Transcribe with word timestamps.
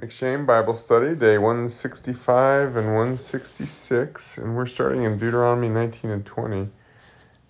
M'Cheyne 0.00 0.46
Bible 0.46 0.74
Study, 0.74 1.14
day 1.14 1.36
165 1.36 2.76
and 2.76 2.86
166, 2.86 4.38
and 4.38 4.56
we're 4.56 4.64
starting 4.64 5.02
in 5.02 5.18
Deuteronomy 5.18 5.68
19 5.68 6.10
and 6.10 6.24
20. 6.24 6.68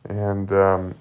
And 0.08 0.52
um, 0.52 0.94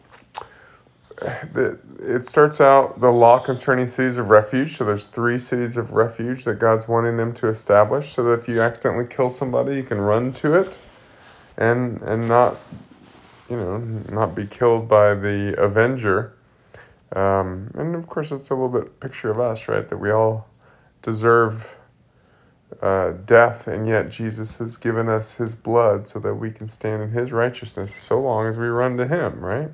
the, 1.52 1.80
it 2.00 2.26
starts 2.26 2.62
out 2.62 3.00
the 3.00 3.12
law 3.12 3.40
concerning 3.40 3.88
cities 3.88 4.20
of 4.20 4.30
refuge. 4.30 4.78
So 4.78 4.86
there's 4.86 5.06
three 5.06 5.40
cities 5.40 5.78
of 5.78 5.94
refuge 5.94 6.46
that 6.46 6.60
God's 6.60 6.88
wanting 6.88 7.18
them 7.18 7.34
to 7.34 7.48
establish, 7.48 8.14
so 8.14 8.24
that 8.26 8.40
if 8.40 8.48
you 8.48 8.62
accidentally 8.62 9.08
kill 9.08 9.32
somebody, 9.32 9.76
you 9.76 9.84
can 9.84 10.00
run 10.00 10.34
to 10.34 10.54
it, 10.60 10.78
and 11.58 12.00
and 12.04 12.28
not, 12.28 12.60
you 13.50 13.58
know, 13.58 13.78
not 14.12 14.36
be 14.36 14.46
killed 14.46 14.88
by 14.88 15.16
the 15.16 15.56
avenger. 15.58 16.34
Um, 17.14 17.72
and 17.74 17.96
of 17.96 18.06
course, 18.06 18.32
it's 18.32 18.52
a 18.52 18.54
little 18.54 18.70
bit 18.70 19.00
picture 19.00 19.32
of 19.32 19.40
us, 19.40 19.68
right? 19.68 19.90
That 19.90 19.98
we 19.98 20.12
all 20.12 20.48
deserve 21.02 21.76
uh, 22.82 23.12
death, 23.26 23.68
and 23.68 23.88
yet 23.88 24.10
Jesus 24.10 24.58
has 24.58 24.78
given 24.78 25.10
us 25.10 25.36
his 25.36 25.56
blood 25.56 26.08
so 26.08 26.20
that 26.20 26.36
we 26.36 26.52
can 26.52 26.68
stand 26.68 27.02
in 27.02 27.12
his 27.12 27.32
righteousness 27.32 27.94
so 27.96 28.20
long 28.20 28.48
as 28.48 28.58
we 28.58 28.68
run 28.68 28.98
to 28.98 29.08
him, 29.08 29.40
right? 29.40 29.72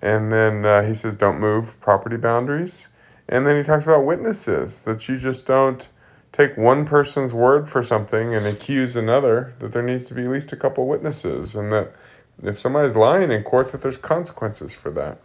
And 0.00 0.32
then 0.32 0.64
uh, 0.64 0.82
he 0.82 0.94
says, 0.94 1.16
don't 1.16 1.40
move 1.40 1.78
property 1.80 2.16
boundaries. 2.16 2.88
And 3.28 3.46
then 3.46 3.56
he 3.56 3.62
talks 3.62 3.84
about 3.84 4.04
witnesses, 4.04 4.82
that 4.82 5.08
you 5.08 5.18
just 5.18 5.46
don't 5.46 5.86
take 6.32 6.56
one 6.56 6.84
person's 6.84 7.32
word 7.32 7.68
for 7.68 7.82
something 7.82 8.34
and 8.34 8.46
accuse 8.46 8.96
another, 8.96 9.54
that 9.58 9.72
there 9.72 9.82
needs 9.82 10.04
to 10.06 10.14
be 10.14 10.22
at 10.22 10.28
least 10.28 10.52
a 10.52 10.56
couple 10.56 10.86
witnesses, 10.86 11.54
and 11.54 11.72
that 11.72 11.92
if 12.42 12.58
somebody's 12.58 12.96
lying 12.96 13.30
in 13.30 13.42
court, 13.42 13.72
that 13.72 13.82
there's 13.82 13.96
consequences 13.96 14.74
for 14.74 14.90
that. 14.90 15.18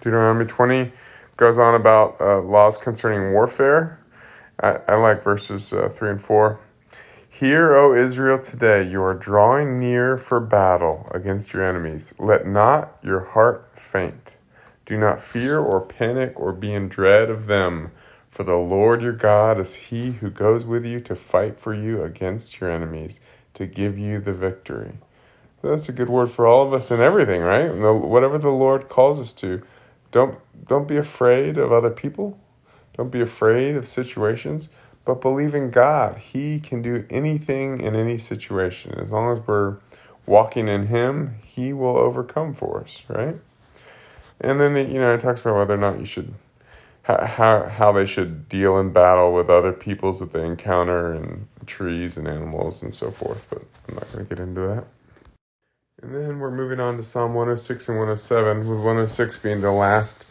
Deuteronomy 0.00 0.46
20 0.46 0.92
goes 1.36 1.58
on 1.58 1.74
about 1.74 2.20
uh, 2.20 2.40
laws 2.40 2.76
concerning 2.76 3.32
warfare. 3.32 4.00
I, 4.60 4.78
I 4.88 4.96
like 4.96 5.22
verses 5.22 5.72
uh, 5.72 5.90
3 5.90 6.10
and 6.10 6.22
4. 6.22 6.60
Hear, 7.28 7.74
O 7.74 7.94
Israel, 7.94 8.38
today 8.38 8.82
you 8.82 9.02
are 9.02 9.12
drawing 9.12 9.78
near 9.78 10.16
for 10.16 10.40
battle 10.40 11.06
against 11.12 11.52
your 11.52 11.62
enemies. 11.62 12.14
Let 12.18 12.46
not 12.46 12.96
your 13.02 13.20
heart 13.20 13.70
faint. 13.78 14.38
Do 14.86 14.96
not 14.96 15.20
fear 15.20 15.58
or 15.58 15.82
panic 15.82 16.32
or 16.36 16.52
be 16.54 16.72
in 16.72 16.88
dread 16.88 17.28
of 17.28 17.46
them, 17.46 17.90
for 18.30 18.44
the 18.44 18.56
Lord 18.56 19.02
your 19.02 19.12
God 19.12 19.60
is 19.60 19.74
he 19.74 20.12
who 20.12 20.30
goes 20.30 20.64
with 20.64 20.86
you 20.86 21.00
to 21.00 21.14
fight 21.14 21.58
for 21.58 21.74
you 21.74 22.02
against 22.02 22.58
your 22.60 22.70
enemies, 22.70 23.20
to 23.52 23.66
give 23.66 23.98
you 23.98 24.18
the 24.18 24.32
victory. 24.32 24.92
That's 25.62 25.88
a 25.88 25.92
good 25.92 26.08
word 26.08 26.30
for 26.30 26.46
all 26.46 26.66
of 26.66 26.72
us 26.72 26.90
in 26.90 27.00
everything, 27.00 27.42
right? 27.42 27.68
Whatever 27.68 28.38
the 28.38 28.50
Lord 28.50 28.88
calls 28.88 29.18
us 29.18 29.32
to, 29.34 29.62
don't 30.16 30.38
don't 30.66 30.88
be 30.88 30.96
afraid 30.96 31.58
of 31.58 31.72
other 31.72 31.90
people. 31.90 32.38
Don't 32.96 33.10
be 33.10 33.20
afraid 33.20 33.76
of 33.76 33.86
situations, 33.86 34.70
but 35.04 35.20
believe 35.20 35.54
in 35.54 35.70
God. 35.70 36.16
He 36.16 36.58
can 36.58 36.80
do 36.80 37.04
anything 37.10 37.82
in 37.82 37.94
any 37.94 38.16
situation. 38.16 38.98
As 38.98 39.10
long 39.10 39.36
as 39.36 39.46
we're 39.46 39.76
walking 40.24 40.68
in 40.68 40.86
Him, 40.86 41.34
He 41.44 41.74
will 41.74 41.98
overcome 41.98 42.54
for 42.54 42.80
us, 42.80 43.02
right? 43.08 43.36
And 44.40 44.58
then 44.58 44.74
you 44.90 44.98
know 44.98 45.12
it 45.12 45.20
talks 45.20 45.42
about 45.42 45.56
whether 45.56 45.74
or 45.74 45.76
not 45.76 46.00
you 46.00 46.06
should 46.06 46.32
how 47.02 47.68
how 47.68 47.92
they 47.92 48.06
should 48.06 48.48
deal 48.48 48.78
in 48.78 48.94
battle 48.94 49.34
with 49.34 49.50
other 49.50 49.72
peoples 49.72 50.20
that 50.20 50.32
they 50.32 50.46
encounter 50.46 51.12
and 51.12 51.46
trees 51.66 52.16
and 52.16 52.26
animals 52.26 52.82
and 52.82 52.94
so 52.94 53.10
forth. 53.10 53.46
But 53.50 53.62
I'm 53.86 53.96
not 53.96 54.10
going 54.12 54.24
to 54.24 54.34
get 54.34 54.42
into 54.42 54.62
that. 54.62 54.84
And 56.06 56.14
then 56.14 56.38
we're 56.38 56.52
moving 56.52 56.78
on 56.78 56.98
to 56.98 57.02
Psalm 57.02 57.34
106 57.34 57.88
and 57.88 57.98
107, 57.98 58.60
with 58.60 58.78
106 58.78 59.40
being 59.40 59.60
the 59.60 59.72
last 59.72 60.24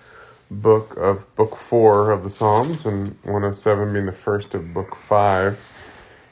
book 0.50 0.95
of 0.95 1.36
book 1.36 1.58
four 1.58 2.12
of 2.12 2.23
the 2.23 2.30
Psalms, 2.30 2.86
and 2.86 3.09
107 3.23 3.92
being 3.92 4.06
the 4.06 4.14
first 4.14 4.53
of 4.53 4.73
book 4.73 4.96
five. 4.96 5.59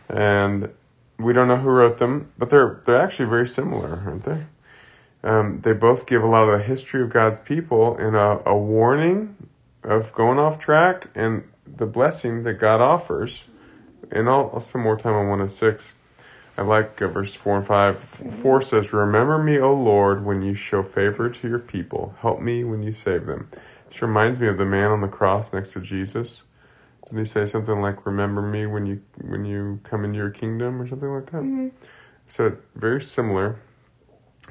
And 0.08 0.70
we 1.20 1.34
don't 1.34 1.50
know 1.50 1.58
who 1.58 1.68
wrote 1.68 1.98
them, 1.98 2.32
but 2.38 2.52
they're 2.52 2.82
they're 2.86 3.02
actually 3.02 3.28
very 3.28 3.46
similar, 3.46 4.02
aren't 4.06 4.24
they? 4.24 4.46
Um, 5.26 5.60
they 5.60 5.74
both 5.74 6.06
give 6.06 6.24
a 6.24 6.28
lot 6.28 6.48
of 6.48 6.58
the 6.58 6.64
history 6.64 7.02
of 7.02 7.10
God's 7.10 7.42
people 7.42 7.98
and 7.98 8.16
a, 8.16 8.42
a 8.46 8.56
warning 8.56 9.36
of 9.84 10.14
going 10.14 10.40
off 10.40 10.58
track 10.58 11.10
and 11.16 11.44
the 11.68 11.86
blessing 11.86 12.44
that 12.44 12.54
God 12.54 12.80
offers. 12.80 13.46
And 14.10 14.30
I'll, 14.30 14.52
I'll 14.54 14.62
spend 14.62 14.86
more 14.86 14.96
time 14.96 15.16
on 15.16 15.28
106. 15.28 15.96
I 16.58 16.62
like 16.62 17.02
uh, 17.02 17.08
verse 17.08 17.34
4 17.34 17.58
and 17.58 17.66
5. 17.66 18.00
4 18.00 18.62
says, 18.62 18.94
Remember 18.94 19.42
me, 19.42 19.58
O 19.60 19.74
Lord, 19.74 20.24
when 20.24 20.42
you 20.44 20.54
show 20.54 20.84
favor 20.84 21.30
to 21.30 21.48
your 21.48 21.60
people. 21.60 22.14
Help 22.20 22.42
me 22.42 22.64
when 22.64 22.84
you 22.84 22.94
save 22.94 23.26
them. 23.26 23.50
This 23.88 24.02
reminds 24.02 24.40
me 24.40 24.48
of 24.48 24.58
the 24.58 24.66
man 24.66 24.92
on 24.92 25.02
the 25.02 25.08
cross 25.08 25.52
next 25.52 25.74
to 25.74 25.80
Jesus. 25.80 26.44
Didn't 27.06 27.20
he 27.20 27.26
say 27.26 27.46
something 27.46 27.82
like, 27.82 28.06
"Remember 28.06 28.42
me 28.42 28.66
when 28.66 28.86
you 28.86 29.02
when 29.22 29.46
you 29.46 29.80
come 29.84 30.06
into 30.06 30.18
your 30.18 30.30
kingdom" 30.30 30.82
or 30.82 30.88
something 30.88 31.10
like 31.10 31.28
that? 31.28 31.44
Mm-hmm. 31.44 31.68
So 32.28 32.58
very 32.76 33.02
similar. 33.02 33.58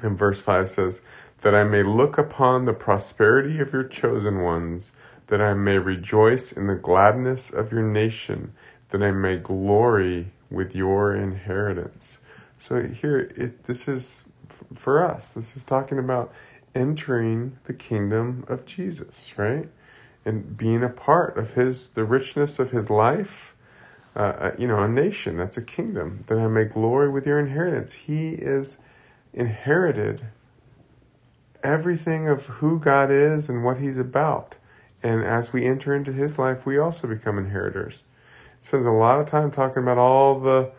And 0.01 0.17
verse 0.17 0.39
five 0.39 0.69
says, 0.69 1.01
"That 1.41 1.55
I 1.55 1.63
may 1.63 1.83
look 1.83 2.17
upon 2.17 2.65
the 2.65 2.73
prosperity 2.73 3.59
of 3.59 3.73
your 3.73 3.83
chosen 3.83 4.41
ones, 4.41 4.93
that 5.27 5.41
I 5.41 5.53
may 5.53 5.77
rejoice 5.77 6.51
in 6.51 6.67
the 6.67 6.75
gladness 6.75 7.51
of 7.51 7.71
your 7.71 7.83
nation, 7.83 8.53
that 8.89 9.01
I 9.01 9.11
may 9.11 9.37
glory 9.37 10.31
with 10.53 10.75
your 10.75 11.15
inheritance." 11.15 12.19
So 12.59 12.81
here, 12.81 13.19
it 13.35 13.63
this 13.65 13.87
is 13.87 14.25
for 14.75 15.03
us. 15.03 15.33
This 15.33 15.55
is 15.57 15.63
talking 15.63 15.99
about 15.99 16.33
entering 16.75 17.57
the 17.65 17.73
kingdom 17.73 18.45
of 18.47 18.65
Jesus, 18.65 19.33
right? 19.37 19.69
And 20.25 20.55
being 20.57 20.83
a 20.83 20.89
part 20.89 21.37
of 21.37 21.53
his, 21.53 21.89
the 21.89 22.05
richness 22.05 22.59
of 22.59 22.71
his 22.71 22.89
life, 22.89 23.55
uh, 24.15 24.19
uh, 24.19 24.55
you 24.57 24.67
know, 24.67 24.81
a 24.81 24.87
nation, 24.87 25.37
that's 25.37 25.57
a 25.57 25.61
kingdom, 25.61 26.23
that 26.27 26.37
I 26.37 26.47
may 26.47 26.65
glory 26.65 27.09
with 27.09 27.27
your 27.27 27.39
inheritance. 27.39 27.93
He 27.93 28.29
is 28.29 28.77
inherited 29.33 30.23
everything 31.63 32.27
of 32.27 32.45
who 32.45 32.79
God 32.79 33.11
is 33.11 33.49
and 33.49 33.63
what 33.63 33.77
he's 33.77 33.97
about. 33.97 34.57
And 35.01 35.23
as 35.23 35.51
we 35.51 35.65
enter 35.65 35.93
into 35.93 36.13
his 36.13 36.39
life, 36.39 36.65
we 36.65 36.77
also 36.77 37.07
become 37.07 37.37
inheritors. 37.37 38.03
Spends 38.63 38.85
a 38.85 38.91
lot 38.91 39.19
of 39.19 39.25
time 39.25 39.51
talking 39.51 39.83
about 39.83 39.97
all 39.97 40.39
the 40.39 40.71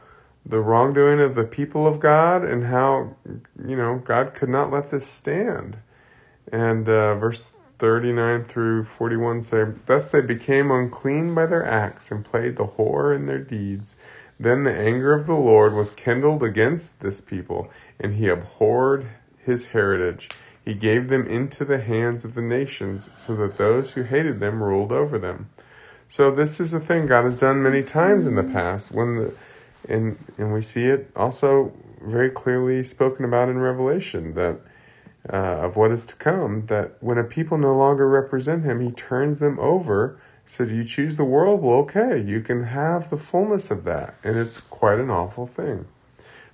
the 0.47 0.61
wrongdoing 0.61 1.21
of 1.21 1.35
the 1.35 1.45
people 1.45 1.87
of 1.87 2.01
God 2.01 2.45
and 2.45 2.65
how, 2.65 3.17
you 3.65 3.77
know, 3.77 3.99
God 4.05 4.35
could 4.35 4.51
not 4.51 4.71
let 4.71 4.91
this 4.91 5.07
stand. 5.07 5.79
And 6.53 6.87
uh, 6.87 7.15
verse 7.15 7.55
39 7.79 8.45
through 8.45 8.85
41 8.85 9.41
say, 9.43 9.65
Thus 9.87 10.11
they 10.11 10.21
became 10.21 10.71
unclean 10.71 11.35
by 11.35 11.47
their 11.47 11.65
acts 11.65 12.11
and 12.11 12.25
played 12.25 12.57
the 12.57 12.67
whore 12.67 13.15
in 13.15 13.27
their 13.27 13.39
deeds. 13.39 13.97
Then 14.39 14.65
the 14.65 14.75
anger 14.75 15.15
of 15.15 15.27
the 15.27 15.35
Lord 15.35 15.73
was 15.73 15.91
kindled 15.91 16.43
against 16.43 17.01
this 17.01 17.21
people, 17.21 17.71
and 17.99 18.15
he 18.15 18.29
abhorred 18.29 19.07
his 19.39 19.67
heritage. 19.67 20.29
He 20.63 20.75
gave 20.75 21.09
them 21.09 21.27
into 21.27 21.65
the 21.65 21.81
hands 21.81 22.25
of 22.25 22.35
the 22.35 22.43
nations, 22.43 23.11
so 23.17 23.35
that 23.37 23.57
those 23.57 23.93
who 23.93 24.03
hated 24.03 24.41
them 24.41 24.63
ruled 24.63 24.93
over 24.93 25.19
them. 25.19 25.49
So 26.15 26.31
this 26.31 26.61
is 26.61 26.73
a 26.73 26.79
thing 26.79 27.07
God 27.07 27.25
has 27.25 27.35
done 27.35 27.61
many 27.61 27.83
times 27.83 28.25
in 28.25 28.37
the 28.37 28.45
past 28.45 28.93
when 28.93 29.17
the 29.17 29.35
and 29.89 30.17
and 30.39 30.55
we 30.55 30.63
see 30.63 30.85
it 30.85 31.11
also 31.17 31.73
very 32.03 32.31
clearly 32.31 32.85
spoken 32.85 33.25
about 33.25 33.49
in 33.49 33.59
Revelation 33.59 34.33
that 34.35 34.61
uh, 35.33 35.67
of 35.67 35.75
what 35.75 35.91
is 35.91 36.07
to 36.07 36.15
come. 36.15 36.67
That 36.67 37.03
when 37.03 37.19
a 37.19 37.25
people 37.25 37.59
no 37.59 37.75
longer 37.75 38.09
represent 38.09 38.63
Him, 38.63 38.81
He 38.81 38.93
turns 38.93 39.41
them 39.41 39.59
over. 39.59 40.17
So 40.47 40.63
you 40.63 40.85
choose 40.85 41.17
the 41.17 41.25
world, 41.25 41.63
well, 41.63 41.79
okay, 41.79 42.23
you 42.23 42.41
can 42.43 42.63
have 42.63 43.11
the 43.11 43.17
fullness 43.17 43.73
of 43.73 43.83
that, 43.83 44.15
and 44.23 44.37
it's 44.37 44.61
quite 44.61 45.01
an 45.01 45.11
awful 45.11 45.49
thing. 45.49 45.85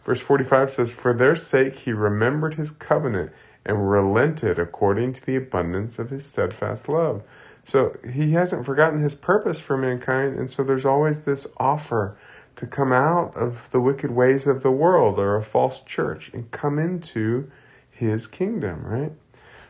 Verse 0.07 0.21
45 0.21 0.71
says, 0.71 0.95
For 0.95 1.13
their 1.13 1.37
sake 1.37 1.75
he 1.75 1.93
remembered 1.93 2.55
his 2.55 2.71
covenant 2.71 3.31
and 3.67 3.91
relented 3.91 4.59
according 4.59 5.13
to 5.13 5.27
the 5.27 5.37
abundance 5.37 5.99
of 5.99 6.09
his 6.09 6.25
steadfast 6.25 6.89
love. 6.89 7.23
So 7.65 7.97
he 8.13 8.33
hasn't 8.33 8.67
forgotten 8.67 9.01
his 9.01 9.15
purpose 9.15 9.61
for 9.61 9.77
mankind, 9.77 10.39
and 10.39 10.51
so 10.51 10.65
there's 10.65 10.87
always 10.87 11.21
this 11.21 11.47
offer 11.59 12.17
to 12.57 12.67
come 12.67 12.93
out 12.93 13.37
of 13.37 13.69
the 13.71 13.81
wicked 13.81 14.11
ways 14.11 14.47
of 14.47 14.63
the 14.63 14.71
world 14.71 15.19
or 15.19 15.37
a 15.37 15.45
false 15.45 15.83
church 15.83 16.31
and 16.33 16.51
come 16.51 16.79
into 16.79 17.51
his 17.91 18.27
kingdom, 18.27 18.85
right? 18.85 19.13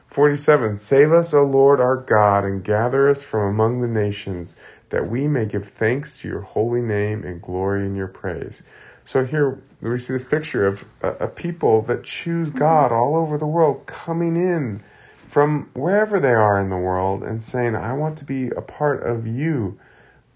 47 0.06 0.76
Save 0.76 1.12
us, 1.12 1.32
O 1.32 1.44
Lord 1.44 1.80
our 1.80 1.96
God, 1.96 2.44
and 2.44 2.64
gather 2.64 3.08
us 3.08 3.22
from 3.22 3.48
among 3.48 3.80
the 3.80 3.88
nations, 3.88 4.56
that 4.88 5.08
we 5.08 5.28
may 5.28 5.46
give 5.46 5.68
thanks 5.68 6.20
to 6.20 6.28
your 6.28 6.40
holy 6.40 6.80
name 6.80 7.22
and 7.24 7.40
glory 7.40 7.86
in 7.86 7.94
your 7.94 8.08
praise. 8.08 8.62
So 9.04 9.24
here 9.24 9.60
we 9.80 9.98
see 9.98 10.12
this 10.12 10.24
picture 10.24 10.66
of 10.66 10.84
a, 11.02 11.08
a 11.10 11.28
people 11.28 11.82
that 11.82 12.04
choose 12.04 12.48
mm-hmm. 12.48 12.58
God 12.58 12.92
all 12.92 13.16
over 13.16 13.38
the 13.38 13.46
world 13.46 13.86
coming 13.86 14.36
in 14.36 14.82
from 15.30 15.70
wherever 15.74 16.18
they 16.18 16.32
are 16.32 16.60
in 16.60 16.70
the 16.70 16.76
world 16.76 17.22
and 17.22 17.40
saying, 17.40 17.76
I 17.76 17.92
want 17.92 18.18
to 18.18 18.24
be 18.24 18.48
a 18.48 18.60
part 18.60 19.04
of 19.04 19.28
you 19.28 19.78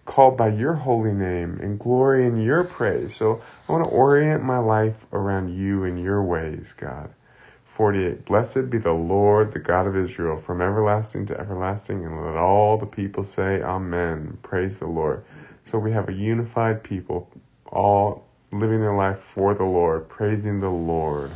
called 0.05 0.37
by 0.37 0.49
your 0.49 0.75
holy 0.75 1.12
name 1.12 1.58
and 1.61 1.81
glory 1.81 2.25
in 2.25 2.41
your 2.41 2.62
praise. 2.62 3.17
So 3.17 3.43
I 3.69 3.73
want 3.73 3.85
to 3.85 3.91
orient 3.91 4.44
my 4.44 4.58
life 4.58 5.06
around 5.12 5.52
you 5.52 5.82
and 5.82 6.00
your 6.00 6.23
ways, 6.23 6.73
God. 6.76 7.12
48. 7.64 8.25
Blessed 8.25 8.70
be 8.70 8.79
the 8.79 8.93
Lord, 8.93 9.50
the 9.50 9.58
God 9.58 9.88
of 9.88 9.96
Israel, 9.96 10.37
from 10.37 10.61
everlasting 10.61 11.26
to 11.26 11.40
everlasting, 11.40 12.05
and 12.05 12.25
let 12.25 12.37
all 12.37 12.79
the 12.79 12.87
people 12.87 13.25
say, 13.25 13.62
Amen. 13.62 14.38
Praise 14.43 14.79
the 14.79 14.87
Lord. 14.87 15.25
So 15.64 15.76
we 15.76 15.90
have 15.90 16.08
a 16.08 16.12
unified 16.12 16.85
people, 16.85 17.29
all 17.67 18.29
living 18.52 18.81
their 18.81 18.94
life 18.94 19.19
for 19.19 19.55
the 19.55 19.64
Lord, 19.64 20.08
praising 20.08 20.61
the 20.61 20.70
Lord. 20.70 21.32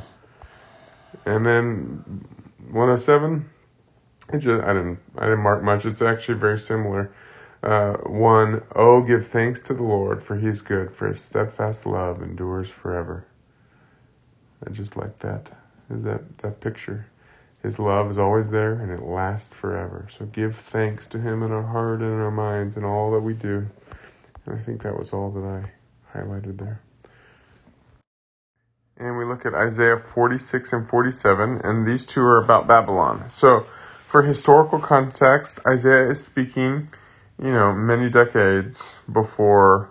And 1.27 1.45
then 1.45 2.25
107, 2.71 3.49
it 4.33 4.39
just, 4.39 4.65
I 4.65 4.73
didn't, 4.73 4.99
I 5.17 5.25
didn't 5.25 5.41
mark 5.43 5.63
much. 5.63 5.87
It's 5.87 6.03
actually 6.03 6.39
very 6.39 6.59
similar. 6.59 7.13
Uh, 7.63 7.95
one, 8.05 8.63
oh, 8.77 9.03
give 9.03 9.27
thanks 9.27 9.61
to 9.61 9.75
the 9.75 9.83
Lord, 9.83 10.23
for 10.23 10.37
he 10.37 10.47
is 10.47 10.63
good, 10.63 10.95
for 10.95 11.09
his 11.09 11.21
steadfast 11.21 11.87
love 11.87 12.23
endures 12.23 12.71
forever. 12.71 13.27
I 14.67 14.71
just 14.71 14.97
like 14.97 15.19
that. 15.21 15.51
Is 15.91 16.05
that, 16.05 16.39
that 16.39 16.61
picture. 16.61 17.07
His 17.63 17.79
love 17.79 18.11
is 18.11 18.19
always 18.19 18.51
there 18.51 18.75
and 18.75 18.91
it 18.91 19.03
lasts 19.03 19.55
forever. 19.55 20.07
So 20.17 20.27
give 20.27 20.57
thanks 20.57 21.07
to 21.09 21.19
him 21.19 21.43
in 21.43 21.51
our 21.51 21.63
heart 21.63 22.01
and 22.01 22.13
in 22.13 22.21
our 22.21 22.31
minds 22.31 22.77
and 22.77 22.87
all 22.87 23.11
that 23.13 23.21
we 23.21 23.35
do. 23.35 23.67
And 24.47 24.59
I 24.59 24.63
think 24.63 24.83
that 24.83 24.97
was 24.97 25.13
all 25.13 25.31
that 25.31 25.45
I 25.45 26.19
highlighted 26.19 26.59
there. 26.59 26.81
And 28.99 29.17
we 29.17 29.25
look 29.25 29.47
at 29.47 29.55
Isaiah 29.55 29.97
46 29.97 30.73
and 30.73 30.89
47, 30.89 31.61
and 31.63 31.87
these 31.87 32.05
two 32.05 32.23
are 32.23 32.43
about 32.43 32.67
Babylon. 32.67 33.29
So, 33.29 33.61
for 34.07 34.23
historical 34.23 34.81
context, 34.81 35.61
Isaiah 35.65 36.09
is 36.09 36.25
speaking, 36.25 36.89
you 37.41 37.53
know, 37.53 37.73
many 37.73 38.11
decades 38.11 38.97
before 39.11 39.91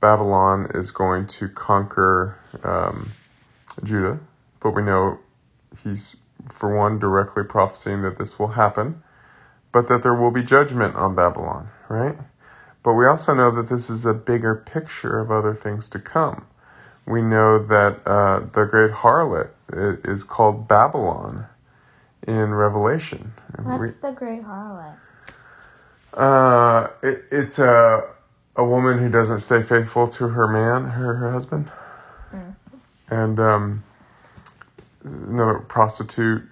Babylon 0.00 0.70
is 0.74 0.90
going 0.90 1.26
to 1.26 1.48
conquer 1.50 2.38
um, 2.64 3.10
Judah. 3.84 4.20
But 4.60 4.70
we 4.70 4.82
know 4.82 5.18
he's, 5.84 6.16
for 6.48 6.74
one, 6.74 6.98
directly 6.98 7.44
prophesying 7.44 8.00
that 8.02 8.16
this 8.16 8.38
will 8.38 8.48
happen, 8.48 9.02
but 9.70 9.88
that 9.88 10.02
there 10.02 10.14
will 10.14 10.30
be 10.30 10.42
judgment 10.42 10.94
on 10.94 11.14
Babylon, 11.14 11.68
right? 11.90 12.16
But 12.82 12.94
we 12.94 13.04
also 13.04 13.34
know 13.34 13.50
that 13.50 13.68
this 13.68 13.90
is 13.90 14.06
a 14.06 14.14
bigger 14.14 14.54
picture 14.54 15.18
of 15.20 15.30
other 15.30 15.54
things 15.54 15.90
to 15.90 15.98
come. 15.98 16.46
We 17.06 17.22
know 17.22 17.58
that 17.58 18.00
uh, 18.06 18.40
the 18.52 18.64
great 18.64 18.90
harlot 18.90 19.50
is 19.72 20.24
called 20.24 20.66
Babylon 20.66 21.46
in 22.26 22.52
Revelation. 22.52 23.32
What's 23.62 23.94
we, 23.94 24.08
the 24.08 24.12
great 24.12 24.42
harlot? 24.42 24.96
Uh, 26.12 26.88
it, 27.02 27.24
it's 27.30 27.58
a 27.58 28.02
a 28.56 28.64
woman 28.64 28.98
who 28.98 29.10
doesn't 29.10 29.40
stay 29.40 29.62
faithful 29.62 30.08
to 30.08 30.28
her 30.28 30.48
man, 30.48 30.90
her, 30.90 31.14
her 31.14 31.30
husband, 31.30 31.70
mm. 32.34 32.54
and 33.10 33.38
um, 33.38 33.84
another 35.04 35.58
prostitute, 35.58 36.42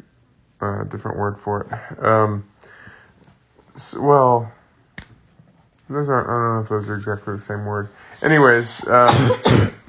uh, 0.61 0.85
different 0.85 1.17
word 1.17 1.39
for 1.39 1.63
it. 1.63 2.05
Um, 2.05 2.47
so, 3.75 4.01
well, 4.03 4.53
those 5.89 6.09
aren't. 6.09 6.29
I 6.29 6.33
don't 6.33 6.55
know 6.55 6.61
if 6.61 6.69
those 6.69 6.89
are 6.89 6.95
exactly 6.95 7.35
the 7.35 7.41
same 7.41 7.65
word. 7.65 7.89
Anyways, 8.23 8.87
um, 8.87 9.31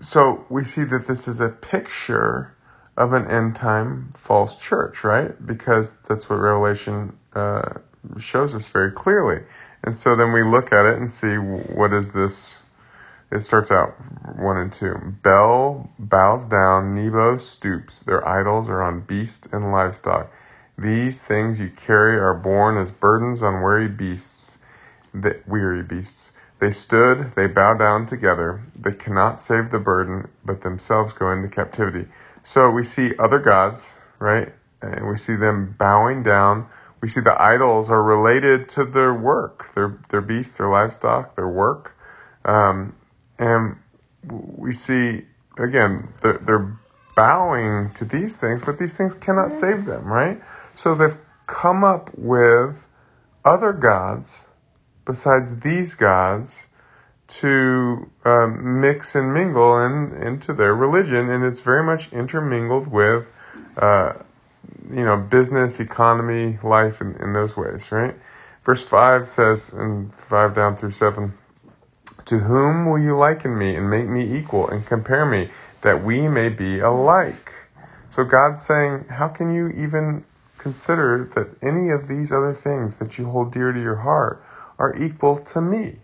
so 0.00 0.46
we 0.50 0.64
see 0.64 0.84
that 0.84 1.06
this 1.06 1.28
is 1.28 1.40
a 1.40 1.50
picture 1.50 2.54
of 2.96 3.12
an 3.12 3.30
end 3.30 3.56
time 3.56 4.10
false 4.14 4.56
church, 4.58 5.04
right? 5.04 5.34
Because 5.46 6.00
that's 6.00 6.30
what 6.30 6.36
Revelation 6.36 7.16
uh, 7.34 7.74
shows 8.18 8.54
us 8.54 8.68
very 8.68 8.92
clearly. 8.92 9.44
And 9.84 9.96
so 9.96 10.16
then 10.16 10.32
we 10.32 10.42
look 10.42 10.72
at 10.72 10.86
it 10.86 10.96
and 10.98 11.10
see 11.10 11.36
what 11.36 11.92
is 11.92 12.12
this. 12.12 12.58
It 13.30 13.40
starts 13.40 13.70
out 13.70 13.94
one 14.36 14.56
and 14.58 14.72
two. 14.72 14.94
Bel 15.22 15.90
bows 15.98 16.46
down, 16.46 16.94
Nebo 16.94 17.36
stoops. 17.38 18.00
Their 18.00 18.26
idols 18.26 18.68
are 18.68 18.82
on 18.82 19.02
beast 19.02 19.48
and 19.52 19.72
livestock. 19.72 20.32
These 20.78 21.22
things 21.22 21.60
you 21.60 21.70
carry 21.70 22.18
are 22.18 22.34
borne 22.34 22.76
as 22.78 22.92
burdens 22.92 23.42
on 23.42 23.62
weary 23.62 23.88
beasts, 23.88 24.58
the 25.14 25.40
weary 25.46 25.82
beasts. 25.82 26.32
They 26.60 26.70
stood, 26.70 27.32
they 27.36 27.46
bow 27.46 27.74
down 27.74 28.04
together. 28.04 28.62
They 28.76 28.92
cannot 28.92 29.40
save 29.40 29.70
the 29.70 29.78
burden, 29.78 30.28
but 30.44 30.60
themselves 30.60 31.14
go 31.14 31.30
into 31.30 31.48
captivity. 31.48 32.06
So 32.42 32.70
we 32.70 32.84
see 32.84 33.14
other 33.18 33.38
gods, 33.38 33.98
right? 34.18 34.52
And 34.82 35.08
we 35.08 35.16
see 35.16 35.36
them 35.36 35.74
bowing 35.78 36.22
down. 36.22 36.66
We 37.00 37.08
see 37.08 37.20
the 37.20 37.40
idols 37.40 37.88
are 37.88 38.02
related 38.02 38.68
to 38.70 38.84
their 38.84 39.14
work, 39.14 39.72
their 39.74 39.98
their 40.10 40.20
beasts, 40.20 40.58
their 40.58 40.68
livestock, 40.68 41.34
their 41.34 41.48
work, 41.48 41.96
um, 42.44 42.94
and 43.38 43.76
we 44.28 44.72
see 44.72 45.22
again 45.58 46.12
they're, 46.20 46.38
they're 46.38 46.78
bowing 47.16 47.90
to 47.94 48.04
these 48.04 48.36
things, 48.36 48.62
but 48.62 48.78
these 48.78 48.96
things 48.96 49.14
cannot 49.14 49.50
save 49.50 49.86
them, 49.86 50.12
right? 50.12 50.40
So 50.74 50.94
they've 50.94 51.16
come 51.46 51.84
up 51.84 52.10
with 52.16 52.86
other 53.46 53.72
gods 53.72 54.46
besides 55.10 55.58
these 55.58 55.96
gods 55.96 56.68
to 57.26 58.08
um, 58.24 58.80
mix 58.80 59.16
and 59.16 59.34
mingle 59.34 59.76
in, 59.84 60.12
into 60.12 60.52
their 60.52 60.72
religion, 60.72 61.28
and 61.28 61.44
it's 61.44 61.58
very 61.58 61.82
much 61.82 62.12
intermingled 62.12 62.86
with, 62.86 63.28
uh, 63.76 64.12
you 64.88 65.04
know, 65.04 65.16
business, 65.16 65.80
economy, 65.80 66.60
life, 66.62 67.00
in, 67.00 67.16
in 67.16 67.32
those 67.32 67.56
ways, 67.56 67.90
right? 67.90 68.14
Verse 68.64 68.84
5 68.84 69.26
says, 69.26 69.72
and 69.72 70.14
5 70.14 70.54
down 70.54 70.76
through 70.76 70.92
7, 70.92 71.34
To 72.26 72.38
whom 72.38 72.88
will 72.88 73.00
you 73.00 73.16
liken 73.16 73.58
me 73.58 73.74
and 73.74 73.90
make 73.90 74.06
me 74.06 74.36
equal 74.36 74.68
and 74.68 74.86
compare 74.86 75.26
me, 75.26 75.50
that 75.80 76.04
we 76.04 76.28
may 76.28 76.50
be 76.50 76.78
alike? 76.78 77.52
So 78.10 78.22
God's 78.22 78.64
saying, 78.64 79.06
How 79.08 79.26
can 79.26 79.52
you 79.52 79.70
even 79.70 80.24
consider 80.58 81.28
that 81.34 81.48
any 81.60 81.90
of 81.90 82.06
these 82.06 82.30
other 82.30 82.52
things 82.52 82.98
that 82.98 83.18
you 83.18 83.28
hold 83.28 83.52
dear 83.52 83.72
to 83.72 83.80
your 83.80 83.96
heart 83.96 84.40
are 84.80 84.96
equal 84.96 85.38
to 85.38 85.60
me? 85.60 85.98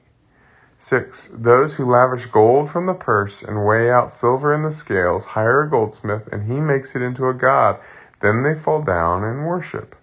6. 0.79 1.31
Those 1.33 1.77
who 1.77 1.87
lavish 1.87 2.27
gold 2.27 2.71
from 2.71 2.87
the 2.87 2.95
purse 2.95 3.43
and 3.43 3.67
weigh 3.67 3.91
out 3.91 4.13
silver 4.13 4.55
in 4.55 4.63
the 4.63 4.71
scales 4.71 5.25
hire 5.25 5.63
a 5.63 5.71
goldsmith, 5.71 6.29
and 6.31 6.53
he 6.53 6.61
makes 6.61 6.95
it 6.95 7.03
into 7.03 7.29
a 7.29 7.35
god. 7.35 7.81
Then 8.21 8.43
they 8.43 8.55
fall 8.55 8.83
down 8.83 9.25
and 9.25 9.47
worship. 9.47 9.97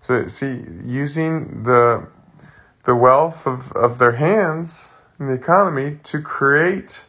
So, 0.00 0.26
see, 0.26 0.64
using 0.84 1.62
the, 1.62 2.08
the 2.84 2.96
wealth 2.96 3.46
of, 3.46 3.70
of 3.72 3.98
their 3.98 4.12
hands 4.12 4.94
in 5.20 5.28
the 5.28 5.34
economy 5.34 5.98
to 6.02 6.20
create 6.20 7.04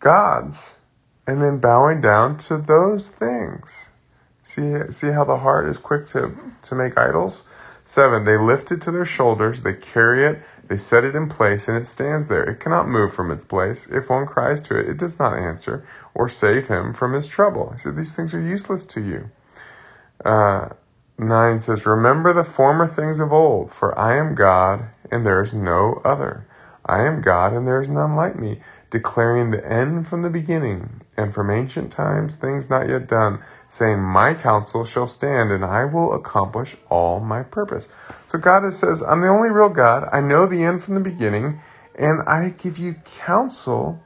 gods 0.00 0.76
and 1.26 1.40
then 1.40 1.58
bowing 1.58 2.00
down 2.00 2.36
to 2.36 2.58
those 2.58 3.08
things. 3.08 3.88
See, 4.42 4.90
see 4.90 5.08
how 5.08 5.24
the 5.24 5.38
heart 5.38 5.68
is 5.68 5.78
quick 5.78 6.06
to, 6.06 6.36
to 6.62 6.74
make 6.74 6.98
idols? 6.98 7.44
Seven, 7.90 8.22
they 8.22 8.36
lift 8.38 8.70
it 8.70 8.80
to 8.82 8.92
their 8.92 9.04
shoulders, 9.04 9.62
they 9.62 9.74
carry 9.74 10.24
it, 10.24 10.40
they 10.68 10.76
set 10.76 11.02
it 11.02 11.16
in 11.16 11.28
place, 11.28 11.66
and 11.66 11.76
it 11.76 11.86
stands 11.86 12.28
there. 12.28 12.44
It 12.44 12.60
cannot 12.60 12.86
move 12.86 13.12
from 13.12 13.32
its 13.32 13.42
place. 13.42 13.88
If 13.88 14.10
one 14.10 14.26
cries 14.26 14.60
to 14.60 14.78
it, 14.78 14.88
it 14.88 14.96
does 14.96 15.18
not 15.18 15.36
answer 15.36 15.84
or 16.14 16.28
save 16.28 16.68
him 16.68 16.94
from 16.94 17.14
his 17.14 17.26
trouble. 17.26 17.72
He 17.72 17.78
said, 17.78 17.96
These 17.96 18.14
things 18.14 18.32
are 18.32 18.40
useless 18.40 18.84
to 18.84 19.00
you. 19.00 19.30
Uh, 20.24 20.68
9 21.18 21.58
says, 21.58 21.84
Remember 21.84 22.32
the 22.32 22.44
former 22.44 22.86
things 22.86 23.18
of 23.18 23.32
old, 23.32 23.72
for 23.74 23.98
I 23.98 24.16
am 24.18 24.36
God, 24.36 24.84
and 25.10 25.26
there 25.26 25.42
is 25.42 25.52
no 25.52 26.00
other. 26.04 26.46
I 26.86 27.04
am 27.06 27.20
God, 27.20 27.52
and 27.52 27.66
there 27.66 27.80
is 27.80 27.88
none 27.88 28.14
like 28.14 28.36
me, 28.36 28.60
declaring 28.90 29.50
the 29.50 29.68
end 29.68 30.06
from 30.06 30.22
the 30.22 30.30
beginning, 30.30 31.02
and 31.20 31.34
from 31.34 31.50
ancient 31.50 31.92
times 31.92 32.36
things 32.36 32.70
not 32.70 32.88
yet 32.88 33.06
done, 33.06 33.40
saying, 33.68 34.00
My 34.00 34.34
counsel 34.34 34.84
shall 34.84 35.06
stand, 35.06 35.52
and 35.52 35.64
I 35.64 35.84
will 35.84 36.14
accomplish 36.14 36.76
all 36.88 37.20
my 37.20 37.42
purpose. 37.42 37.88
So 38.28 38.38
God 38.38 38.72
says, 38.72 39.02
I'm 39.02 39.20
the 39.20 39.28
only 39.28 39.50
real 39.50 39.68
God. 39.68 40.08
I 40.12 40.20
know 40.20 40.46
the 40.46 40.64
end 40.64 40.82
from 40.82 40.94
the 40.94 41.00
beginning, 41.00 41.60
and 41.94 42.22
I 42.26 42.54
give 42.56 42.78
you 42.78 42.94
counsel, 43.04 44.02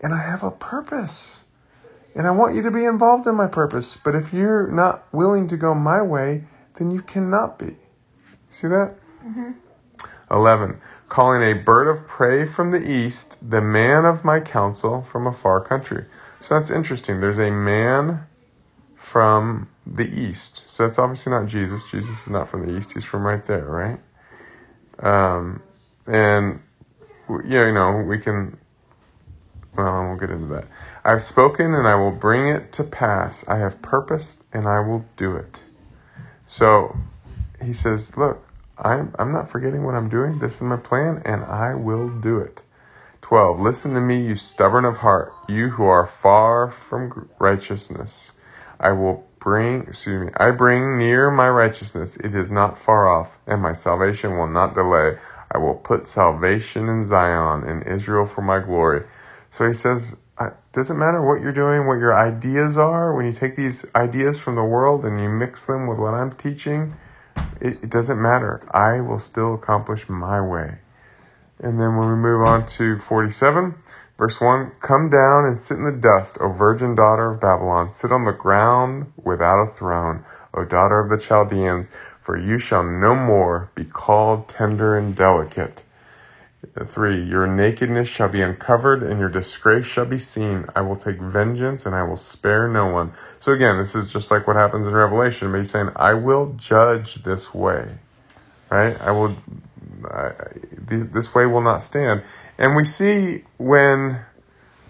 and 0.00 0.14
I 0.14 0.22
have 0.22 0.42
a 0.42 0.50
purpose. 0.50 1.44
And 2.14 2.26
I 2.26 2.30
want 2.30 2.54
you 2.54 2.62
to 2.62 2.70
be 2.70 2.84
involved 2.84 3.26
in 3.26 3.34
my 3.34 3.46
purpose. 3.46 3.98
But 4.02 4.14
if 4.14 4.32
you're 4.32 4.68
not 4.68 5.04
willing 5.12 5.46
to 5.48 5.56
go 5.56 5.74
my 5.74 6.00
way, 6.00 6.44
then 6.76 6.90
you 6.90 7.02
cannot 7.02 7.58
be. 7.58 7.76
See 8.48 8.68
that? 8.68 8.94
Mm-hmm. 9.22 9.52
11. 10.30 10.80
Calling 11.08 11.42
a 11.42 11.52
bird 11.52 11.88
of 11.88 12.06
prey 12.08 12.46
from 12.46 12.70
the 12.70 12.90
east, 12.90 13.38
the 13.48 13.60
man 13.60 14.04
of 14.04 14.24
my 14.24 14.40
counsel 14.40 15.02
from 15.02 15.26
a 15.26 15.32
far 15.32 15.60
country. 15.60 16.06
So 16.46 16.54
that's 16.54 16.70
interesting. 16.70 17.20
There's 17.20 17.40
a 17.40 17.50
man 17.50 18.24
from 18.94 19.68
the 19.84 20.08
east. 20.08 20.62
So 20.68 20.86
that's 20.86 20.96
obviously 20.96 21.32
not 21.32 21.46
Jesus. 21.46 21.90
Jesus 21.90 22.22
is 22.22 22.30
not 22.30 22.46
from 22.46 22.64
the 22.64 22.78
east. 22.78 22.92
He's 22.92 23.04
from 23.04 23.26
right 23.26 23.44
there, 23.44 23.64
right? 23.64 23.98
Um, 25.00 25.60
and, 26.06 26.60
yeah, 27.44 27.66
you 27.66 27.74
know, 27.74 28.00
we 28.06 28.20
can, 28.20 28.58
well, 29.76 30.04
won't 30.04 30.20
get 30.20 30.30
into 30.30 30.46
that. 30.54 30.66
I've 31.04 31.20
spoken 31.20 31.74
and 31.74 31.88
I 31.88 31.96
will 31.96 32.12
bring 32.12 32.46
it 32.46 32.70
to 32.74 32.84
pass. 32.84 33.44
I 33.48 33.58
have 33.58 33.82
purposed 33.82 34.44
and 34.52 34.68
I 34.68 34.78
will 34.78 35.04
do 35.16 35.34
it. 35.34 35.62
So 36.46 36.96
he 37.60 37.72
says, 37.72 38.16
look, 38.16 38.46
I'm, 38.78 39.12
I'm 39.18 39.32
not 39.32 39.50
forgetting 39.50 39.82
what 39.82 39.96
I'm 39.96 40.08
doing. 40.08 40.38
This 40.38 40.58
is 40.58 40.62
my 40.62 40.76
plan, 40.76 41.22
and 41.24 41.42
I 41.42 41.74
will 41.74 42.08
do 42.08 42.38
it. 42.38 42.62
12. 43.26 43.58
Listen 43.58 43.92
to 43.94 44.00
me, 44.00 44.24
you 44.24 44.36
stubborn 44.36 44.84
of 44.84 44.98
heart, 44.98 45.34
you 45.48 45.70
who 45.70 45.82
are 45.82 46.06
far 46.06 46.70
from 46.70 47.28
righteousness. 47.40 48.30
I 48.78 48.92
will 48.92 49.26
bring, 49.40 49.82
excuse 49.82 50.26
me, 50.26 50.32
I 50.36 50.52
bring 50.52 50.96
near 50.96 51.28
my 51.32 51.50
righteousness. 51.50 52.16
It 52.18 52.36
is 52.36 52.52
not 52.52 52.78
far 52.78 53.08
off, 53.08 53.36
and 53.44 53.60
my 53.60 53.72
salvation 53.72 54.36
will 54.36 54.46
not 54.46 54.74
delay. 54.74 55.18
I 55.50 55.58
will 55.58 55.74
put 55.74 56.06
salvation 56.06 56.88
in 56.88 57.04
Zion, 57.04 57.68
in 57.68 57.82
Israel 57.82 58.26
for 58.26 58.42
my 58.42 58.60
glory. 58.60 59.02
So 59.50 59.66
he 59.66 59.74
says, 59.74 60.14
it 60.40 60.54
doesn't 60.70 60.96
matter 60.96 61.20
what 61.20 61.42
you're 61.42 61.50
doing, 61.50 61.88
what 61.88 61.98
your 61.98 62.16
ideas 62.16 62.78
are, 62.78 63.12
when 63.12 63.26
you 63.26 63.32
take 63.32 63.56
these 63.56 63.84
ideas 63.96 64.38
from 64.38 64.54
the 64.54 64.62
world 64.62 65.04
and 65.04 65.20
you 65.20 65.28
mix 65.28 65.66
them 65.66 65.88
with 65.88 65.98
what 65.98 66.14
I'm 66.14 66.30
teaching, 66.30 66.94
it, 67.60 67.78
it 67.82 67.90
doesn't 67.90 68.22
matter. 68.22 68.64
I 68.70 69.00
will 69.00 69.18
still 69.18 69.52
accomplish 69.52 70.08
my 70.08 70.40
way. 70.40 70.78
And 71.58 71.80
then 71.80 71.96
when 71.96 72.08
we 72.08 72.16
move 72.16 72.46
on 72.46 72.66
to 72.66 72.98
47, 72.98 73.74
verse 74.18 74.40
1 74.40 74.72
Come 74.80 75.08
down 75.08 75.46
and 75.46 75.58
sit 75.58 75.78
in 75.78 75.84
the 75.84 75.92
dust, 75.92 76.38
O 76.40 76.52
virgin 76.52 76.94
daughter 76.94 77.30
of 77.30 77.40
Babylon. 77.40 77.90
Sit 77.90 78.12
on 78.12 78.24
the 78.24 78.32
ground 78.32 79.12
without 79.22 79.62
a 79.62 79.72
throne, 79.72 80.24
O 80.54 80.64
daughter 80.64 81.00
of 81.00 81.10
the 81.10 81.18
Chaldeans, 81.18 81.90
for 82.20 82.36
you 82.36 82.58
shall 82.58 82.84
no 82.84 83.14
more 83.14 83.70
be 83.74 83.84
called 83.84 84.48
tender 84.48 84.96
and 84.96 85.16
delicate. 85.16 85.84
3. 86.84 87.22
Your 87.22 87.46
nakedness 87.46 88.08
shall 88.08 88.28
be 88.28 88.42
uncovered, 88.42 89.02
and 89.02 89.18
your 89.18 89.28
disgrace 89.28 89.86
shall 89.86 90.04
be 90.04 90.18
seen. 90.18 90.66
I 90.74 90.80
will 90.82 90.96
take 90.96 91.18
vengeance, 91.18 91.86
and 91.86 91.94
I 91.94 92.02
will 92.02 92.16
spare 92.16 92.68
no 92.68 92.86
one. 92.86 93.12
So, 93.40 93.52
again, 93.52 93.78
this 93.78 93.94
is 93.94 94.12
just 94.12 94.30
like 94.30 94.46
what 94.46 94.56
happens 94.56 94.86
in 94.86 94.92
Revelation, 94.92 95.50
but 95.50 95.58
he's 95.58 95.70
saying, 95.70 95.90
I 95.96 96.14
will 96.14 96.54
judge 96.54 97.16
this 97.22 97.54
way. 97.54 97.88
Right? 98.70 99.00
I 99.00 99.12
will, 99.12 99.36
I, 100.04 100.32
this 100.78 101.34
way 101.34 101.46
will 101.46 101.60
not 101.60 101.82
stand. 101.82 102.22
And 102.58 102.76
we 102.76 102.84
see 102.84 103.44
when, 103.56 104.20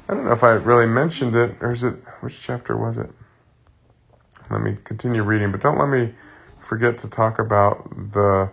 I 0.09 0.15
don't 0.15 0.25
know 0.25 0.33
if 0.33 0.45
I 0.45 0.53
really 0.53 0.87
mentioned 0.87 1.35
it, 1.37 1.57
or 1.61 1.73
is 1.73 1.83
it, 1.83 1.95
which 2.21 2.41
chapter 2.41 2.77
was 2.77 2.97
it? 2.97 3.11
Let 4.51 4.61
me 4.61 4.77
continue 4.85 5.23
reading, 5.23 5.51
but 5.51 5.61
don't 5.61 5.79
let 5.79 5.89
me 5.89 6.15
forget 6.61 6.99
to 6.99 7.11
talk 7.11 7.39
about 7.39 8.13
the 8.13 8.51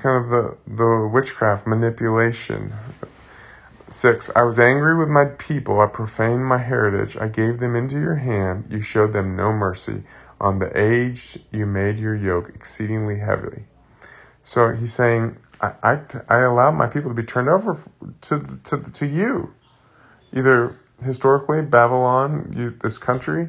kind 0.00 0.24
of 0.24 0.30
the, 0.30 0.56
the 0.66 1.08
witchcraft 1.12 1.66
manipulation. 1.66 2.72
Six, 3.88 4.30
I 4.36 4.42
was 4.42 4.58
angry 4.58 4.96
with 4.96 5.08
my 5.08 5.26
people. 5.26 5.80
I 5.80 5.86
profaned 5.86 6.44
my 6.44 6.58
heritage. 6.58 7.16
I 7.16 7.28
gave 7.28 7.58
them 7.58 7.74
into 7.74 7.98
your 7.98 8.16
hand. 8.16 8.66
You 8.68 8.82
showed 8.82 9.12
them 9.12 9.34
no 9.34 9.52
mercy. 9.52 10.02
On 10.40 10.58
the 10.58 10.76
aged, 10.78 11.40
you 11.50 11.64
made 11.64 11.98
your 11.98 12.14
yoke 12.14 12.50
exceedingly 12.54 13.18
heavy. 13.18 13.64
So 14.42 14.72
he's 14.72 14.92
saying, 14.92 15.38
I, 15.60 15.72
I, 15.82 16.00
I 16.28 16.38
allowed 16.40 16.72
my 16.72 16.86
people 16.86 17.10
to 17.10 17.14
be 17.14 17.26
turned 17.26 17.48
over 17.48 17.78
to, 18.22 18.60
to, 18.64 18.78
to 18.78 19.06
you. 19.06 19.54
Either 20.32 20.78
historically, 21.02 21.62
Babylon, 21.62 22.54
you, 22.56 22.70
this 22.70 22.98
country, 22.98 23.48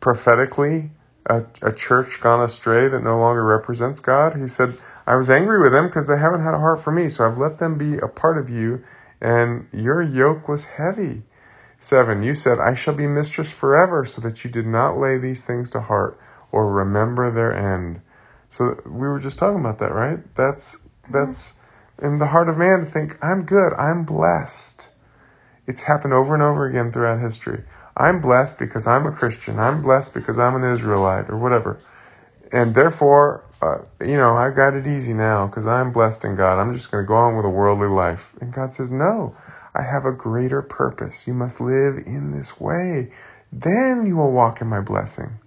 prophetically, 0.00 0.90
a, 1.26 1.44
a 1.62 1.72
church 1.72 2.20
gone 2.20 2.42
astray 2.42 2.88
that 2.88 3.02
no 3.02 3.18
longer 3.18 3.44
represents 3.44 4.00
God. 4.00 4.36
He 4.36 4.48
said, 4.48 4.78
I 5.06 5.16
was 5.16 5.30
angry 5.30 5.60
with 5.60 5.72
them 5.72 5.86
because 5.86 6.06
they 6.06 6.18
haven't 6.18 6.42
had 6.42 6.54
a 6.54 6.58
heart 6.58 6.80
for 6.80 6.92
me, 6.92 7.08
so 7.08 7.26
I've 7.26 7.38
let 7.38 7.58
them 7.58 7.76
be 7.76 7.98
a 7.98 8.08
part 8.08 8.38
of 8.38 8.48
you, 8.48 8.82
and 9.20 9.68
your 9.72 10.02
yoke 10.02 10.48
was 10.48 10.64
heavy. 10.66 11.22
7. 11.78 12.22
You 12.22 12.34
said, 12.34 12.58
I 12.58 12.74
shall 12.74 12.94
be 12.94 13.06
mistress 13.06 13.52
forever, 13.52 14.04
so 14.04 14.20
that 14.22 14.44
you 14.44 14.50
did 14.50 14.66
not 14.66 14.98
lay 14.98 15.18
these 15.18 15.44
things 15.44 15.70
to 15.70 15.80
heart 15.80 16.18
or 16.50 16.72
remember 16.72 17.30
their 17.30 17.52
end. 17.52 18.00
So 18.48 18.80
we 18.86 19.06
were 19.06 19.20
just 19.20 19.38
talking 19.38 19.60
about 19.60 19.78
that, 19.78 19.92
right? 19.92 20.20
That's 20.34 20.78
that's 21.10 21.54
in 22.00 22.18
the 22.18 22.26
heart 22.26 22.48
of 22.48 22.58
man 22.58 22.80
to 22.80 22.86
think, 22.86 23.16
I'm 23.22 23.44
good, 23.44 23.72
I'm 23.74 24.04
blessed. 24.04 24.88
It's 25.66 25.82
happened 25.82 26.12
over 26.12 26.34
and 26.34 26.42
over 26.42 26.66
again 26.66 26.92
throughout 26.92 27.20
history. 27.20 27.64
I'm 27.96 28.20
blessed 28.20 28.58
because 28.58 28.86
I'm 28.86 29.06
a 29.06 29.12
Christian. 29.12 29.58
I'm 29.58 29.82
blessed 29.82 30.14
because 30.14 30.38
I'm 30.38 30.54
an 30.54 30.64
Israelite 30.64 31.30
or 31.30 31.38
whatever. 31.38 31.80
And 32.52 32.74
therefore, 32.74 33.44
uh, 33.62 33.78
you 34.04 34.16
know, 34.16 34.36
I 34.36 34.50
got 34.50 34.74
it 34.74 34.86
easy 34.86 35.14
now 35.14 35.46
because 35.46 35.66
I'm 35.66 35.92
blessed 35.92 36.24
in 36.24 36.36
God. 36.36 36.60
I'm 36.60 36.72
just 36.74 36.90
going 36.90 37.02
to 37.02 37.08
go 37.08 37.14
on 37.14 37.36
with 37.36 37.46
a 37.46 37.50
worldly 37.50 37.88
life. 37.88 38.34
And 38.40 38.52
God 38.52 38.72
says, 38.72 38.92
No, 38.92 39.34
I 39.74 39.82
have 39.82 40.04
a 40.04 40.12
greater 40.12 40.62
purpose. 40.62 41.26
You 41.26 41.34
must 41.34 41.60
live 41.60 41.96
in 42.06 42.32
this 42.32 42.60
way. 42.60 43.10
Then 43.50 44.04
you 44.06 44.16
will 44.16 44.32
walk 44.32 44.60
in 44.60 44.68
my 44.68 44.80
blessing. 44.80 45.38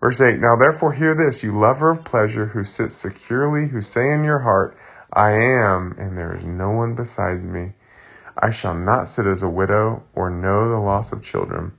Verse 0.00 0.20
8 0.20 0.38
Now 0.38 0.56
therefore, 0.56 0.92
hear 0.92 1.14
this, 1.14 1.42
you 1.42 1.58
lover 1.58 1.90
of 1.90 2.04
pleasure 2.04 2.46
who 2.48 2.62
sits 2.62 2.94
securely, 2.94 3.68
who 3.68 3.80
say 3.80 4.12
in 4.12 4.22
your 4.22 4.40
heart, 4.40 4.76
I 5.12 5.32
am, 5.32 5.94
and 5.98 6.16
there 6.16 6.34
is 6.34 6.44
no 6.44 6.70
one 6.70 6.94
besides 6.94 7.46
me. 7.46 7.72
I 8.38 8.50
shall 8.50 8.74
not 8.74 9.08
sit 9.08 9.26
as 9.26 9.42
a 9.42 9.48
widow 9.48 10.02
or 10.14 10.30
know 10.30 10.68
the 10.68 10.78
loss 10.78 11.12
of 11.12 11.22
children. 11.22 11.72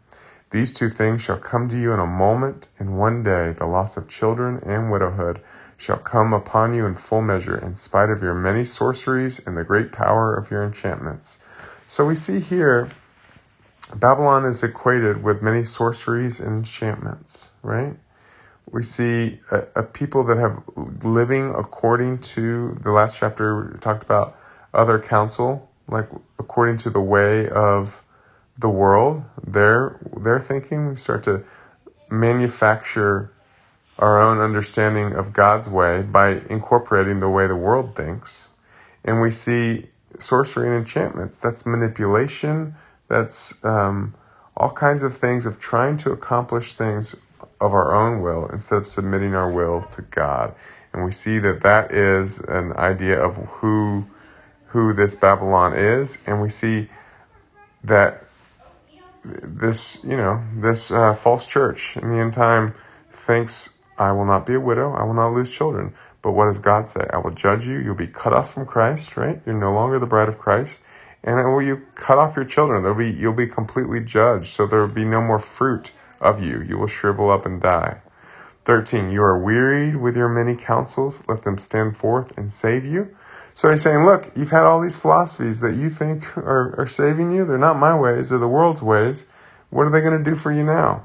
These 0.50 0.74
two 0.74 0.90
things 0.90 1.22
shall 1.22 1.38
come 1.38 1.68
to 1.70 1.78
you 1.78 1.94
in 1.94 2.00
a 2.00 2.08
moment, 2.08 2.70
in 2.80 2.96
one 2.96 3.22
day, 3.22 3.52
the 3.52 3.66
loss 3.68 3.98
of 3.98 4.08
children 4.08 4.62
and 4.66 4.92
widowhood 4.92 5.42
shall 5.76 5.98
come 5.98 6.34
upon 6.34 6.74
you 6.74 6.86
in 6.86 6.96
full 6.96 7.22
measure, 7.22 7.58
in 7.58 7.76
spite 7.76 8.10
of 8.10 8.22
your 8.24 8.34
many 8.34 8.64
sorceries 8.64 9.40
and 9.46 9.58
the 9.58 9.64
great 9.64 9.92
power 9.92 10.34
of 10.34 10.50
your 10.50 10.64
enchantments. 10.64 11.40
So 11.88 12.06
we 12.06 12.16
see 12.16 12.40
here 12.40 12.90
Babylon 13.96 14.46
is 14.46 14.64
equated 14.64 15.24
with 15.24 15.42
many 15.42 15.64
sorceries 15.64 16.40
and 16.40 16.60
enchantments, 16.60 17.52
right? 17.62 17.96
We 18.72 18.84
see 18.84 19.40
a, 19.52 19.64
a 19.78 19.84
people 19.84 20.24
that 20.26 20.38
have 20.38 20.62
living 20.76 21.50
according 21.52 22.20
to 22.20 22.78
the 22.82 22.92
last 22.92 23.18
chapter 23.18 23.72
we 23.74 23.80
talked 23.80 24.04
about 24.04 24.38
other 24.74 25.00
counsel, 25.00 25.70
like 25.88 26.10
according 26.40 26.78
to 26.78 26.90
the 26.90 27.02
way 27.02 27.50
of 27.50 28.04
the 28.58 28.70
world, 28.70 29.24
their 29.46 30.00
their 30.18 30.40
thinking. 30.40 30.90
We 30.90 30.96
start 30.96 31.24
to 31.24 31.44
manufacture 32.10 33.32
our 34.00 34.22
own 34.22 34.40
understanding 34.40 35.14
of 35.14 35.34
God's 35.34 35.68
way 35.68 36.02
by 36.02 36.42
incorporating 36.50 37.20
the 37.20 37.30
way 37.30 37.48
the 37.48 37.56
world 37.56 37.96
thinks. 37.96 38.50
And 39.04 39.22
we 39.22 39.32
see 39.32 39.88
sorcery 40.20 40.68
and 40.68 40.78
enchantments. 40.78 41.38
That's 41.40 41.66
manipulation. 41.66 42.76
That's 43.08 43.64
um, 43.64 44.14
all 44.56 44.72
kinds 44.72 45.04
of 45.04 45.16
things 45.16 45.46
of 45.46 45.60
trying 45.60 45.98
to 45.98 46.12
accomplish 46.12 46.74
things 46.74 47.16
of 47.60 47.74
our 47.74 47.94
own 47.94 48.22
will 48.22 48.48
instead 48.48 48.78
of 48.80 48.88
submitting 48.88 49.34
our 49.34 49.52
will 49.52 49.82
to 49.82 50.02
God. 50.02 50.54
And 50.94 51.04
we 51.04 51.12
see 51.12 51.40
that 51.40 51.62
that 51.62 51.92
is 51.92 52.40
an 52.40 52.74
idea 52.74 53.22
of 53.22 53.38
who 53.38 54.06
who 54.68 54.94
this 54.94 55.16
Babylon 55.16 55.74
is, 55.74 56.18
and 56.26 56.42
we 56.42 56.50
see 56.50 56.90
that 57.84 58.24
this 59.24 59.98
you 60.04 60.18
know 60.18 60.44
this 60.56 60.92
uh, 60.92 61.14
false 61.14 61.46
church 61.46 61.98
in 61.98 62.10
the 62.10 62.18
end 62.18 62.34
time 62.34 62.74
thinks 63.12 63.70
I 63.98 64.12
will 64.12 64.26
not 64.26 64.46
be 64.46 64.54
a 64.54 64.60
widow. 64.60 64.94
I 64.94 65.04
will 65.04 65.14
not 65.14 65.34
lose 65.34 65.52
children. 65.52 65.94
But 66.22 66.32
what 66.34 66.46
does 66.46 66.60
God 66.60 66.88
say? 66.88 67.08
I 67.12 67.18
will 67.18 67.32
judge 67.32 67.66
you. 67.66 67.80
You'll 67.80 67.96
be 67.96 68.08
cut 68.08 68.34
off 68.34 68.54
from 68.54 68.66
Christ, 68.66 69.18
right? 69.18 69.42
You're 69.46 69.56
no 69.56 69.74
longer 69.74 70.00
the 70.00 70.06
bride 70.06 70.28
of 70.28 70.38
Christ. 70.38 70.82
And 71.24 71.38
will 71.52 71.62
you 71.62 71.86
cut 71.96 72.18
off 72.18 72.36
your 72.36 72.46
children? 72.46 72.84
There'll 72.84 72.98
be, 72.98 73.12
you'll 73.12 73.34
be 73.34 73.48
completely 73.48 74.00
judged. 74.00 74.48
So 74.48 74.68
there 74.68 74.80
will 74.82 74.94
be 74.94 75.06
no 75.06 75.22
more 75.22 75.40
fruit 75.40 75.92
of 76.22 76.44
you. 76.44 76.62
You 76.62 76.78
will 76.78 76.88
shrivel 76.88 77.30
up 77.30 77.46
and 77.46 77.62
die. 77.62 78.02
13. 78.66 79.12
You 79.12 79.24
are 79.24 79.38
wearied 79.40 79.96
with 79.96 80.18
your 80.18 80.28
many 80.28 80.56
counsels. 80.56 81.24
Let 81.28 81.44
them 81.44 81.58
stand 81.58 81.96
forth 81.96 82.38
and 82.38 82.52
save 82.52 82.86
you. 82.86 83.16
So 83.56 83.72
he's 83.72 83.82
saying, 83.82 84.06
look, 84.06 84.32
you've 84.36 84.52
had 84.52 84.64
all 84.64 84.82
these 84.82 84.98
philosophies 84.98 85.62
that 85.62 85.76
you 85.76 85.90
think 85.90 86.38
are, 86.38 86.80
are 86.80 86.88
saving 86.88 87.32
you. 87.32 87.46
They're 87.46 87.58
not 87.58 87.78
my 87.78 87.98
ways. 87.98 88.30
They're 88.30 88.40
the 88.40 88.48
world's 88.48 88.84
ways. 88.84 89.26
What 89.70 89.88
are 89.88 89.90
they 89.90 90.02
going 90.02 90.22
to 90.22 90.30
do 90.30 90.36
for 90.36 90.52
you 90.52 90.64
now? 90.64 91.04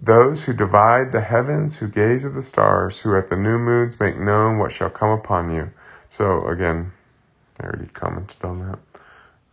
Those 0.00 0.44
who 0.44 0.54
divide 0.54 1.12
the 1.12 1.20
heavens, 1.20 1.78
who 1.78 1.88
gaze 1.88 2.24
at 2.24 2.34
the 2.34 2.42
stars, 2.42 3.00
who 3.00 3.16
at 3.16 3.28
the 3.28 3.36
new 3.36 3.58
moons 3.58 4.00
make 4.00 4.18
known 4.18 4.58
what 4.58 4.72
shall 4.72 4.90
come 4.90 5.10
upon 5.10 5.54
you. 5.54 5.70
So 6.08 6.46
again, 6.48 6.92
I 7.60 7.64
already 7.64 7.88
commented 7.88 8.42
on 8.44 8.60
that. 8.60 8.89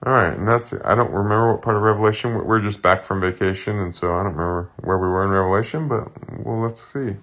All 0.05 0.13
right, 0.13 0.37
and 0.37 0.47
that's 0.47 0.73
I 0.73 0.95
don't 0.95 1.11
remember 1.11 1.53
what 1.53 1.61
part 1.61 1.75
of 1.75 1.81
Revelation. 1.81 2.45
We're 2.45 2.61
just 2.61 2.81
back 2.81 3.03
from 3.03 3.19
vacation, 3.21 3.79
and 3.79 3.93
so 3.93 4.13
I 4.13 4.23
don't 4.23 4.35
remember 4.35 4.69
where 4.81 4.97
we 4.97 5.07
were 5.07 5.23
in 5.23 5.31
Revelation. 5.31 5.87
But 5.87 6.09
well, 6.45 6.59
let's 6.59 6.81
see. 6.81 7.15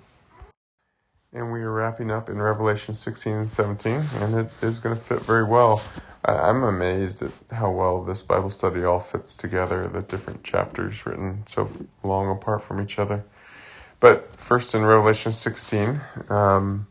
And 1.33 1.53
we 1.53 1.63
are 1.63 1.73
wrapping 1.73 2.11
up 2.11 2.29
in 2.29 2.41
Revelation 2.41 2.95
16 2.95 3.33
and 3.33 3.51
17, 3.51 4.03
and 4.21 4.35
it 4.35 4.51
is 4.63 4.79
going 4.79 4.97
to 4.97 5.01
fit 5.01 5.21
very 5.21 5.45
well 5.45 5.83
I'm 6.25 6.63
amazed 6.63 7.23
at 7.23 7.33
how 7.51 7.71
well 7.71 8.03
this 8.03 8.23
Bible 8.23 8.49
study 8.49 8.83
all 8.83 9.01
fits 9.01 9.35
together, 9.35 9.87
the 9.89 10.01
different 10.01 10.43
chapters 10.43 11.05
written 11.05 11.45
so 11.49 11.71
long 12.03 12.31
apart 12.31 12.63
from 12.63 12.81
each 12.81 12.99
other. 12.99 13.25
But 14.01 14.35
first 14.37 14.75
in 14.75 14.83
Revelation 14.83 15.33
16, 15.33 16.01
um, 16.31 16.87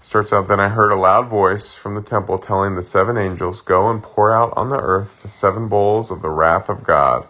starts 0.00 0.32
out 0.32 0.48
Then 0.48 0.60
I 0.60 0.68
heard 0.68 0.92
a 0.92 0.96
loud 0.96 1.28
voice 1.28 1.74
from 1.74 1.94
the 1.94 2.02
temple 2.02 2.38
telling 2.38 2.76
the 2.76 2.82
seven 2.82 3.16
angels, 3.16 3.60
Go 3.60 3.90
and 3.90 4.02
pour 4.02 4.32
out 4.32 4.52
on 4.56 4.68
the 4.68 4.80
earth 4.80 5.22
the 5.22 5.28
seven 5.28 5.68
bowls 5.68 6.10
of 6.10 6.22
the 6.22 6.30
wrath 6.30 6.68
of 6.68 6.84
God. 6.84 7.26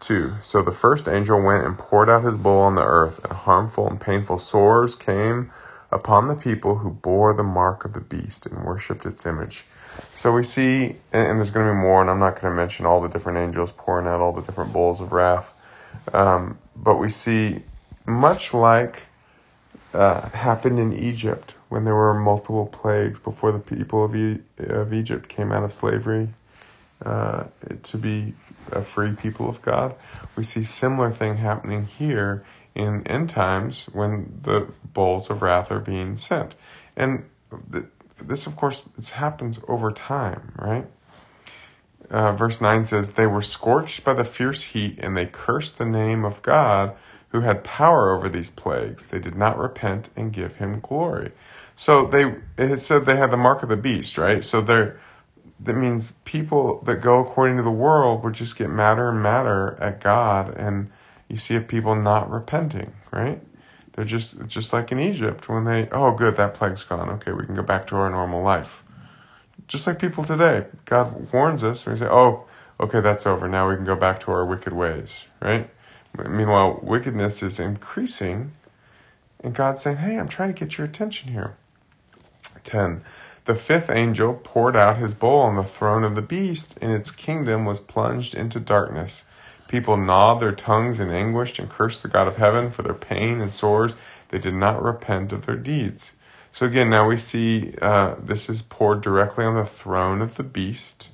2. 0.00 0.34
So 0.40 0.62
the 0.62 0.72
first 0.72 1.08
angel 1.08 1.42
went 1.42 1.64
and 1.64 1.78
poured 1.78 2.08
out 2.08 2.24
his 2.24 2.36
bowl 2.36 2.60
on 2.62 2.74
the 2.74 2.84
earth, 2.84 3.22
and 3.24 3.32
harmful 3.32 3.88
and 3.88 4.00
painful 4.00 4.38
sores 4.38 4.94
came 4.94 5.50
upon 5.92 6.28
the 6.28 6.34
people 6.34 6.76
who 6.76 6.90
bore 6.90 7.34
the 7.34 7.42
mark 7.42 7.84
of 7.84 7.92
the 7.92 8.00
beast 8.00 8.46
and 8.46 8.64
worshipped 8.64 9.04
its 9.04 9.26
image. 9.26 9.66
So 10.14 10.32
we 10.32 10.42
see, 10.42 10.96
and, 11.12 11.38
there's 11.38 11.50
going 11.50 11.66
to 11.66 11.72
be 11.72 11.78
more, 11.78 12.00
and 12.00 12.08
I'm 12.08 12.18
not 12.18 12.40
going 12.40 12.50
to 12.52 12.56
mention 12.56 12.86
all 12.86 13.00
the 13.00 13.08
different 13.08 13.38
angels 13.38 13.72
pouring 13.72 14.06
out 14.06 14.20
all 14.20 14.32
the 14.32 14.42
different 14.42 14.72
bowls 14.72 15.00
of 15.00 15.12
wrath, 15.12 15.52
um, 16.14 16.58
but 16.76 16.96
we 16.96 17.10
see 17.10 17.62
much 18.06 18.54
like 18.54 19.02
uh, 19.92 20.28
happened 20.30 20.78
in 20.78 20.92
Egypt 20.92 21.54
when 21.70 21.84
there 21.84 21.94
were 21.94 22.14
multiple 22.14 22.66
plagues 22.66 23.18
before 23.18 23.52
the 23.52 23.58
people 23.58 24.04
of, 24.04 24.14
e- 24.14 24.40
of 24.58 24.92
Egypt 24.92 25.28
came 25.28 25.52
out 25.52 25.64
of 25.64 25.72
slavery 25.72 26.28
uh, 27.06 27.44
to 27.82 27.96
be 27.96 28.34
a 28.72 28.82
free 28.82 29.14
people 29.14 29.48
of 29.48 29.62
God. 29.62 29.94
We 30.36 30.42
see 30.42 30.64
similar 30.64 31.10
thing 31.10 31.38
happening 31.38 31.86
here 31.86 32.44
in 32.74 33.06
end 33.06 33.30
times 33.30 33.86
when 33.92 34.40
the 34.42 34.68
bowls 34.92 35.30
of 35.30 35.42
wrath 35.42 35.70
are 35.70 35.80
being 35.80 36.16
sent. 36.16 36.56
And 36.96 37.24
th- 37.72 37.86
this, 38.20 38.46
of 38.46 38.56
course, 38.56 38.82
this 38.96 39.10
happens 39.10 39.60
over 39.68 39.92
time, 39.92 40.52
right? 40.58 40.86
Uh, 42.10 42.32
verse 42.32 42.60
9 42.60 42.84
says, 42.84 43.12
They 43.12 43.26
were 43.26 43.42
scorched 43.42 44.04
by 44.04 44.14
the 44.14 44.24
fierce 44.24 44.62
heat, 44.62 44.98
and 45.00 45.16
they 45.16 45.26
cursed 45.26 45.78
the 45.78 45.86
name 45.86 46.24
of 46.24 46.42
God 46.42 46.96
who 47.30 47.42
had 47.42 47.62
power 47.62 48.10
over 48.14 48.28
these 48.28 48.50
plagues. 48.50 49.06
They 49.06 49.20
did 49.20 49.36
not 49.36 49.56
repent 49.56 50.10
and 50.16 50.32
give 50.32 50.56
him 50.56 50.80
glory. 50.80 51.30
So 51.80 52.04
they 52.04 52.34
it 52.58 52.80
said 52.80 53.06
they 53.06 53.16
had 53.16 53.30
the 53.30 53.38
mark 53.38 53.62
of 53.62 53.70
the 53.70 53.76
beast, 53.76 54.18
right? 54.18 54.44
So 54.44 54.60
they're 54.60 55.00
that 55.58 55.72
means 55.72 56.12
people 56.26 56.82
that 56.82 56.96
go 56.96 57.20
according 57.20 57.56
to 57.56 57.62
the 57.62 57.70
world 57.70 58.22
would 58.22 58.34
just 58.34 58.56
get 58.58 58.68
madder 58.68 59.08
and 59.08 59.22
madder 59.22 59.78
at 59.80 59.98
God 59.98 60.54
and 60.58 60.90
you 61.26 61.38
see 61.38 61.58
people 61.60 61.94
not 61.94 62.30
repenting, 62.30 62.92
right? 63.10 63.40
They're 63.94 64.04
just 64.04 64.46
just 64.46 64.74
like 64.74 64.92
in 64.92 64.98
Egypt 64.98 65.48
when 65.48 65.64
they 65.64 65.88
oh 65.90 66.14
good 66.14 66.36
that 66.36 66.52
plague's 66.52 66.84
gone 66.84 67.08
okay 67.12 67.32
we 67.32 67.46
can 67.46 67.54
go 67.54 67.62
back 67.62 67.86
to 67.86 67.96
our 67.96 68.10
normal 68.10 68.42
life, 68.42 68.82
just 69.66 69.86
like 69.86 69.98
people 69.98 70.22
today. 70.22 70.66
God 70.84 71.32
warns 71.32 71.64
us 71.64 71.86
and 71.86 71.94
we 71.94 72.00
say 72.00 72.10
oh 72.10 72.44
okay 72.78 73.00
that's 73.00 73.26
over 73.26 73.48
now 73.48 73.70
we 73.70 73.76
can 73.76 73.86
go 73.86 73.96
back 73.96 74.20
to 74.24 74.32
our 74.32 74.44
wicked 74.44 74.74
ways, 74.74 75.24
right? 75.40 75.70
Meanwhile 76.14 76.80
wickedness 76.82 77.42
is 77.42 77.58
increasing, 77.58 78.52
and 79.42 79.54
God's 79.54 79.80
saying 79.80 79.96
hey 79.96 80.18
I'm 80.18 80.28
trying 80.28 80.52
to 80.52 80.60
get 80.60 80.76
your 80.76 80.86
attention 80.86 81.32
here. 81.32 81.56
Ten. 82.64 83.02
The 83.46 83.54
fifth 83.54 83.90
angel 83.90 84.40
poured 84.44 84.76
out 84.76 84.98
his 84.98 85.14
bowl 85.14 85.40
on 85.40 85.56
the 85.56 85.64
throne 85.64 86.04
of 86.04 86.14
the 86.14 86.22
beast, 86.22 86.76
and 86.80 86.92
its 86.92 87.10
kingdom 87.10 87.64
was 87.64 87.80
plunged 87.80 88.34
into 88.34 88.60
darkness 88.60 89.22
People 89.70 89.96
gnawed 89.96 90.42
their 90.42 90.50
tongues 90.50 90.98
in 90.98 91.12
anguish 91.12 91.60
and 91.60 91.70
cursed 91.70 92.02
the 92.02 92.08
God 92.08 92.26
of 92.26 92.38
heaven 92.38 92.72
for 92.72 92.82
their 92.82 92.92
pain 92.92 93.40
and 93.40 93.52
sores. 93.52 93.94
They 94.30 94.38
did 94.38 94.54
not 94.54 94.82
repent 94.82 95.30
of 95.30 95.46
their 95.46 95.54
deeds. 95.54 96.10
So 96.52 96.66
again, 96.66 96.90
now 96.90 97.06
we 97.06 97.16
see 97.16 97.74
uh, 97.80 98.16
this 98.20 98.48
is 98.48 98.62
poured 98.62 99.00
directly 99.00 99.44
on 99.44 99.54
the 99.54 99.64
throne 99.64 100.22
of 100.22 100.34
the 100.34 100.42
beast. 100.42 101.10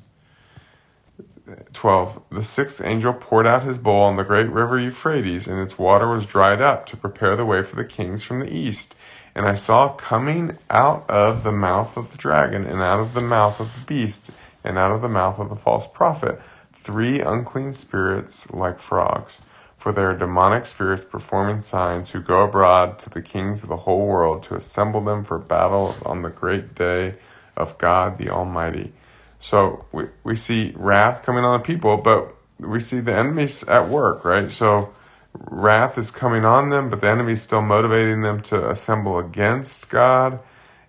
12. 1.75 2.23
The 2.33 2.43
sixth 2.43 2.81
angel 2.83 3.13
poured 3.13 3.47
out 3.47 3.63
his 3.63 3.77
bowl 3.77 4.05
on 4.05 4.17
the 4.17 4.25
great 4.25 4.49
river 4.49 4.81
Euphrates, 4.81 5.47
and 5.47 5.61
its 5.61 5.79
water 5.79 6.09
was 6.09 6.25
dried 6.25 6.63
up 6.63 6.87
to 6.87 6.97
prepare 6.97 7.37
the 7.37 7.45
way 7.45 7.63
for 7.63 7.77
the 7.77 7.85
kings 7.85 8.23
from 8.23 8.41
the 8.41 8.51
east. 8.51 8.95
And 9.37 9.47
I 9.47 9.55
saw 9.55 9.93
coming 9.93 10.57
out 10.71 11.05
of 11.11 11.45
the 11.45 11.53
mouth 11.53 11.99
of 11.99 12.11
the 12.11 12.17
dragon, 12.17 12.65
and 12.65 12.81
out 12.81 13.01
of 13.01 13.13
the 13.13 13.21
mouth 13.21 13.61
of 13.61 13.75
the 13.75 13.85
beast, 13.85 14.31
and 14.65 14.79
out 14.79 14.93
of 14.93 15.03
the 15.03 15.11
mouth 15.11 15.39
of 15.39 15.51
the 15.51 15.57
false 15.57 15.87
prophet, 15.87 16.41
three 16.73 17.21
unclean 17.21 17.75
spirits 17.75 18.51
like 18.51 18.81
frogs, 18.81 19.43
for 19.77 19.93
they 19.93 20.01
are 20.01 20.17
demonic 20.17 20.65
spirits 20.65 21.05
performing 21.05 21.61
signs 21.61 22.13
who 22.13 22.21
go 22.23 22.45
abroad 22.45 22.99
to 23.01 23.11
the 23.11 23.21
kings 23.21 23.63
of 23.63 23.69
the 23.69 23.77
whole 23.77 24.07
world 24.07 24.43
to 24.45 24.55
assemble 24.55 25.03
them 25.03 25.23
for 25.23 25.39
battle 25.39 25.95
on 26.07 26.23
the 26.23 26.31
great 26.31 26.75
day 26.75 27.17
of 27.59 27.77
God 27.77 28.17
the 28.17 28.31
Almighty. 28.31 28.95
So 29.39 29.85
we, 29.93 30.05
we 30.25 30.37
see 30.37 30.73
wrath 30.77 31.25
coming 31.25 31.45
on 31.45 31.61
the 31.61 31.65
people, 31.65 31.99
but 31.99 32.35
we 32.59 32.81
see 32.81 33.01
the 33.01 33.15
enemies 33.15 33.63
at 33.65 33.91
work, 33.91 34.25
right? 34.25 34.51
So 34.51 34.95
wrath 35.39 35.99
is 35.99 36.11
coming 36.11 36.45
on 36.45 36.71
them, 36.71 36.91
but 36.91 37.01
the 37.01 37.09
enemy 37.09 37.33
is 37.33 37.43
still 37.43 37.63
motivating 37.63 38.23
them 38.23 38.43
to 38.43 38.69
assemble 38.69 39.19
against 39.19 39.89
God. 39.89 40.41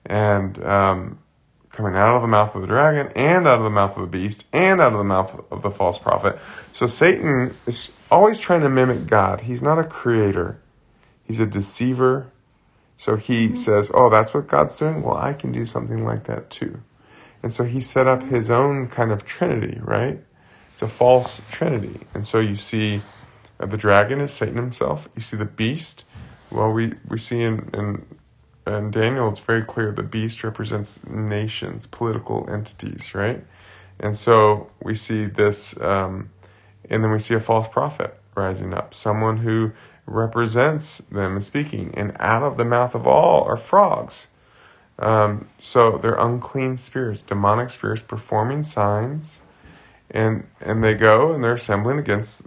And 0.05 0.63
um, 0.63 1.19
coming 1.77 1.95
out 1.95 2.15
of 2.15 2.23
the 2.23 2.27
mouth 2.27 2.55
of 2.55 2.61
the 2.61 2.67
dragon 2.67 3.11
and 3.15 3.47
out 3.47 3.59
of 3.59 3.63
the 3.63 3.69
mouth 3.69 3.95
of 3.97 4.01
the 4.01 4.07
beast 4.07 4.45
and 4.51 4.81
out 4.81 4.93
of 4.93 4.97
the 4.97 5.03
mouth 5.03 5.45
of 5.51 5.61
the 5.61 5.69
false 5.69 5.99
prophet. 5.99 6.39
So 6.73 6.87
Satan 6.87 7.53
is 7.67 7.91
always 8.09 8.39
trying 8.39 8.61
to 8.61 8.69
mimic 8.69 9.05
God. 9.05 9.41
He's 9.41 9.61
not 9.61 9.77
a 9.77 9.83
creator. 9.83 10.59
He's 11.23 11.39
a 11.39 11.45
deceiver. 11.45 12.31
So 12.97 13.15
he 13.15 13.45
mm-hmm. 13.45 13.55
says, 13.55 13.91
"Oh, 13.93 14.09
that's 14.09 14.33
what 14.33 14.47
God's 14.47 14.75
doing. 14.75 15.03
Well, 15.03 15.17
I 15.17 15.33
can 15.33 15.51
do 15.51 15.67
something 15.67 16.03
like 16.03 16.23
that 16.23 16.49
too." 16.49 16.81
And 17.43 17.51
so 17.51 17.63
he 17.63 17.79
set 17.79 18.07
up 18.07 18.23
his 18.23 18.49
own 18.49 18.87
kind 18.87 19.11
of 19.11 19.23
trinity, 19.23 19.79
right? 19.83 20.19
It's 20.73 20.81
a 20.81 20.87
false 20.87 21.41
trinity. 21.51 21.99
And 22.15 22.25
so 22.25 22.39
you 22.39 22.55
see 22.55 23.01
uh, 23.59 23.65
the 23.65 23.77
dragon 23.77 24.21
is 24.21 24.31
Satan 24.31 24.57
himself. 24.57 25.09
You 25.15 25.21
see 25.21 25.37
the 25.37 25.45
beast. 25.45 26.03
Well, 26.51 26.71
we, 26.71 26.93
we 27.07 27.17
see 27.17 27.41
in, 27.41 27.69
in 27.73 28.05
and 28.67 28.91
Daniel, 28.91 29.29
it's 29.29 29.39
very 29.39 29.63
clear 29.63 29.93
the 29.93 30.03
beast 30.03 30.43
represents 30.43 31.05
nations, 31.07 31.87
political 31.87 32.49
entities, 32.49 33.15
right? 33.15 33.41
And 33.97 34.15
so 34.15 34.69
we 34.83 34.93
see 34.93 35.25
this, 35.25 35.79
um, 35.81 36.31
and 36.89 37.01
then 37.01 37.11
we 37.11 37.19
see 37.19 37.33
a 37.33 37.39
false 37.39 37.67
prophet 37.69 38.19
rising 38.35 38.73
up, 38.73 38.93
someone 38.93 39.37
who 39.37 39.71
represents 40.05 40.97
them 40.97 41.33
and 41.33 41.43
speaking, 41.43 41.93
and 41.95 42.15
out 42.19 42.43
of 42.43 42.57
the 42.57 42.65
mouth 42.65 42.93
of 42.93 43.07
all 43.07 43.43
are 43.43 43.57
frogs. 43.57 44.27
Um, 44.99 45.47
so 45.59 45.97
they're 45.97 46.15
unclean 46.15 46.75
spirits, 46.75 47.21
demonic 47.21 47.69
spirits 47.69 48.01
performing 48.01 48.63
signs, 48.63 49.43
and 50.09 50.47
and 50.59 50.83
they 50.83 50.95
go 50.95 51.33
and 51.33 51.43
they're 51.43 51.53
assembling 51.53 51.99
against 51.99 52.43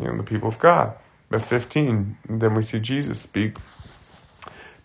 you 0.00 0.06
know 0.06 0.16
the 0.16 0.22
people 0.22 0.48
of 0.48 0.58
God. 0.58 0.94
But 1.30 1.42
15, 1.42 2.18
then 2.28 2.54
we 2.54 2.62
see 2.62 2.80
Jesus 2.80 3.20
speak 3.20 3.56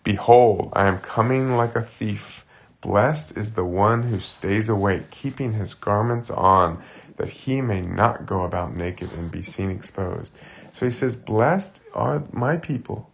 Behold, 0.04 0.70
I 0.74 0.86
am 0.88 1.00
coming 1.00 1.56
like 1.56 1.76
a 1.76 1.82
thief. 1.82 2.46
Blessed 2.80 3.36
is 3.36 3.54
the 3.54 3.64
one 3.64 4.04
who 4.04 4.20
stays 4.20 4.68
awake, 4.70 5.10
keeping 5.10 5.52
his 5.52 5.74
garments 5.74 6.30
on, 6.30 6.82
that 7.16 7.28
he 7.28 7.60
may 7.60 7.82
not 7.82 8.24
go 8.24 8.44
about 8.44 8.74
naked 8.74 9.12
and 9.12 9.30
be 9.30 9.42
seen 9.42 9.70
exposed. 9.70 10.34
So 10.72 10.86
he 10.86 10.92
says, 10.92 11.16
Blessed 11.16 11.82
are 11.92 12.24
my 12.32 12.56
people 12.56 13.10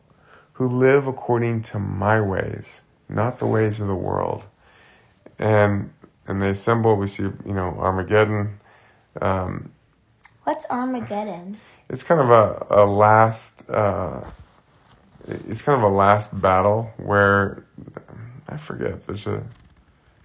who 0.53 0.69
live 0.69 1.09
according 1.09 1.63
to 1.63 1.81
my 1.81 2.21
ways, 2.21 2.85
not 3.09 3.41
the 3.41 3.47
ways 3.47 3.81
of 3.81 3.89
the 3.89 3.97
world. 3.97 4.45
And 5.39 5.93
and 6.29 6.41
they 6.41 6.51
assemble, 6.51 6.97
we 6.97 7.09
see, 7.09 7.25
you 7.25 7.55
know, 7.55 7.77
Armageddon. 7.79 8.61
Um, 9.21 9.73
What's 10.45 10.67
Armageddon? 10.71 11.59
It's 11.91 12.03
kind 12.03 12.21
of 12.21 12.31
a, 12.31 12.67
a 12.71 12.87
last 12.87 13.69
uh, 13.69 14.25
it's 15.29 15.63
kind 15.63 15.83
of 15.83 15.91
a 15.91 15.95
last 15.95 16.41
battle 16.41 16.93
where 16.97 17.65
I 18.49 18.57
forget. 18.57 19.07
There's 19.07 19.27
a 19.27 19.43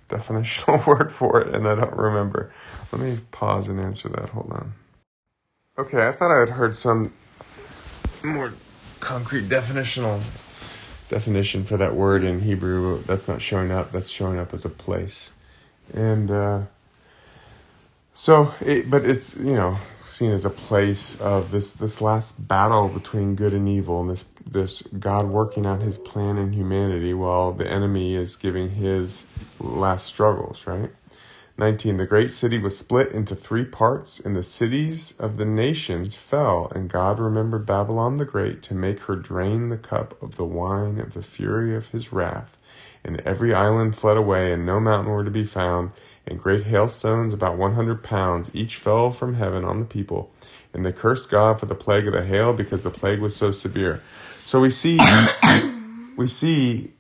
definitional 0.09 0.85
word 0.87 1.11
for 1.11 1.41
it, 1.41 1.55
and 1.55 1.67
I 1.67 1.75
don't 1.75 1.93
remember. 1.93 2.51
Let 2.91 3.01
me 3.01 3.19
pause 3.31 3.69
and 3.69 3.79
answer 3.79 4.09
that. 4.09 4.29
Hold 4.29 4.51
on. 4.51 4.73
Okay, 5.77 6.07
I 6.07 6.11
thought 6.11 6.31
I 6.31 6.39
had 6.39 6.51
heard 6.51 6.75
some 6.75 7.13
more 8.23 8.53
concrete 8.99 9.47
definitional 9.47 10.21
definition 11.09 11.63
for 11.63 11.77
that 11.77 11.95
word 11.95 12.23
in 12.23 12.41
Hebrew. 12.41 13.03
That's 13.03 13.27
not 13.27 13.41
showing 13.41 13.71
up. 13.71 13.91
That's 13.91 14.09
showing 14.09 14.39
up 14.39 14.53
as 14.53 14.65
a 14.65 14.69
place, 14.69 15.31
and 15.93 16.29
uh, 16.31 16.61
so. 18.13 18.53
It, 18.61 18.89
but 18.89 19.05
it's 19.05 19.37
you 19.37 19.55
know 19.55 19.77
seen 20.09 20.31
as 20.31 20.45
a 20.45 20.49
place 20.49 21.15
of 21.15 21.51
this 21.51 21.73
this 21.73 22.01
last 22.01 22.47
battle 22.47 22.89
between 22.89 23.35
good 23.35 23.53
and 23.53 23.69
evil, 23.69 24.01
and 24.01 24.09
this 24.09 24.25
this 24.45 24.81
God 24.83 25.27
working 25.27 25.65
out 25.65 25.81
His 25.81 25.97
plan 25.97 26.37
in 26.37 26.53
humanity 26.53 27.13
while 27.13 27.53
the 27.53 27.69
enemy 27.69 28.15
is 28.15 28.35
giving 28.35 28.69
his 28.69 29.25
last 29.59 30.07
struggles. 30.07 30.67
Right. 30.67 30.91
19. 31.59 31.97
The 31.97 32.05
great 32.05 32.31
city 32.31 32.57
was 32.57 32.77
split 32.77 33.11
into 33.11 33.35
three 33.35 33.65
parts, 33.65 34.19
and 34.19 34.33
the 34.33 34.43
cities 34.43 35.13
of 35.19 35.35
the 35.35 35.45
nations 35.45 36.15
fell, 36.15 36.71
and 36.73 36.89
God 36.89 37.19
remembered 37.19 37.65
Babylon 37.65 38.15
the 38.15 38.23
Great 38.23 38.63
to 38.63 38.73
make 38.73 39.01
her 39.01 39.17
drain 39.17 39.67
the 39.67 39.77
cup 39.77 40.19
of 40.23 40.37
the 40.37 40.45
wine 40.45 40.99
of 40.99 41.13
the 41.13 41.21
fury 41.21 41.75
of 41.75 41.89
his 41.89 42.13
wrath. 42.13 42.57
And 43.03 43.19
every 43.21 43.53
island 43.53 43.97
fled 43.97 44.15
away, 44.15 44.53
and 44.53 44.65
no 44.65 44.79
mountain 44.79 45.11
were 45.11 45.25
to 45.25 45.31
be 45.31 45.45
found, 45.45 45.91
and 46.25 46.41
great 46.41 46.63
hailstones, 46.63 47.33
about 47.33 47.57
one 47.57 47.73
hundred 47.73 48.03
pounds, 48.03 48.49
each 48.53 48.77
fell 48.77 49.11
from 49.11 49.33
heaven 49.33 49.65
on 49.65 49.81
the 49.81 49.85
people. 49.85 50.31
And 50.73 50.85
they 50.85 50.93
cursed 50.93 51.29
God 51.29 51.59
for 51.59 51.65
the 51.65 51.75
plague 51.75 52.07
of 52.07 52.13
the 52.13 52.23
hail, 52.23 52.53
because 52.53 52.83
the 52.83 52.89
plague 52.89 53.19
was 53.19 53.35
so 53.35 53.51
severe. 53.51 54.01
So 54.45 54.61
we 54.61 54.69
see, 54.69 54.97
we 56.15 56.27
see 56.27 56.93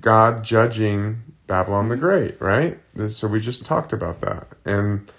God 0.00 0.44
judging 0.44 1.22
Babylon 1.52 1.90
the 1.90 1.98
Great, 1.98 2.40
right? 2.40 2.80
So 3.10 3.28
we 3.28 3.38
just 3.38 3.66
talked 3.66 3.92
about 3.92 4.20
that. 4.20 4.48
And 4.64 5.12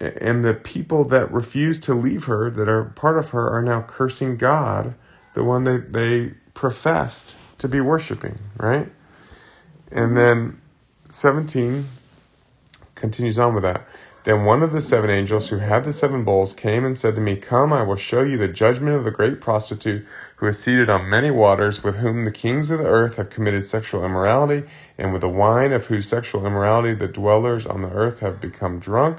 and 0.00 0.44
the 0.44 0.52
people 0.52 1.04
that 1.04 1.30
refuse 1.30 1.78
to 1.80 1.94
leave 1.94 2.24
her, 2.24 2.50
that 2.50 2.68
are 2.68 2.86
part 2.86 3.16
of 3.16 3.28
her, 3.30 3.48
are 3.48 3.62
now 3.62 3.82
cursing 3.82 4.36
God, 4.36 4.96
the 5.34 5.44
one 5.44 5.62
that 5.64 5.92
they 5.92 6.34
professed 6.54 7.36
to 7.58 7.68
be 7.68 7.80
worshiping, 7.80 8.40
right? 8.56 8.90
And 9.92 10.16
then 10.16 10.60
17 11.08 11.86
continues 12.96 13.38
on 13.38 13.54
with 13.54 13.62
that. 13.62 13.86
Then 14.24 14.44
one 14.44 14.64
of 14.64 14.72
the 14.72 14.80
seven 14.82 15.08
angels 15.08 15.50
who 15.50 15.58
had 15.58 15.84
the 15.84 15.92
seven 15.92 16.24
bowls 16.24 16.52
came 16.52 16.84
and 16.84 16.96
said 16.96 17.14
to 17.14 17.20
me, 17.20 17.36
Come, 17.36 17.72
I 17.72 17.84
will 17.84 17.94
show 17.96 18.22
you 18.22 18.36
the 18.36 18.48
judgment 18.48 18.96
of 18.96 19.04
the 19.04 19.12
great 19.12 19.40
prostitute 19.40 20.04
who 20.40 20.46
is 20.46 20.58
seated 20.58 20.88
on 20.88 21.08
many 21.08 21.30
waters, 21.30 21.84
with 21.84 21.96
whom 21.96 22.24
the 22.24 22.30
kings 22.30 22.70
of 22.70 22.78
the 22.78 22.86
earth 22.86 23.16
have 23.16 23.28
committed 23.28 23.62
sexual 23.62 24.04
immorality, 24.06 24.66
and 24.96 25.12
with 25.12 25.20
the 25.20 25.28
wine 25.28 25.70
of 25.70 25.86
whose 25.86 26.08
sexual 26.08 26.46
immorality 26.46 26.94
the 26.94 27.06
dwellers 27.06 27.66
on 27.66 27.82
the 27.82 27.90
earth 27.90 28.20
have 28.20 28.40
become 28.40 28.78
drunk. 28.80 29.18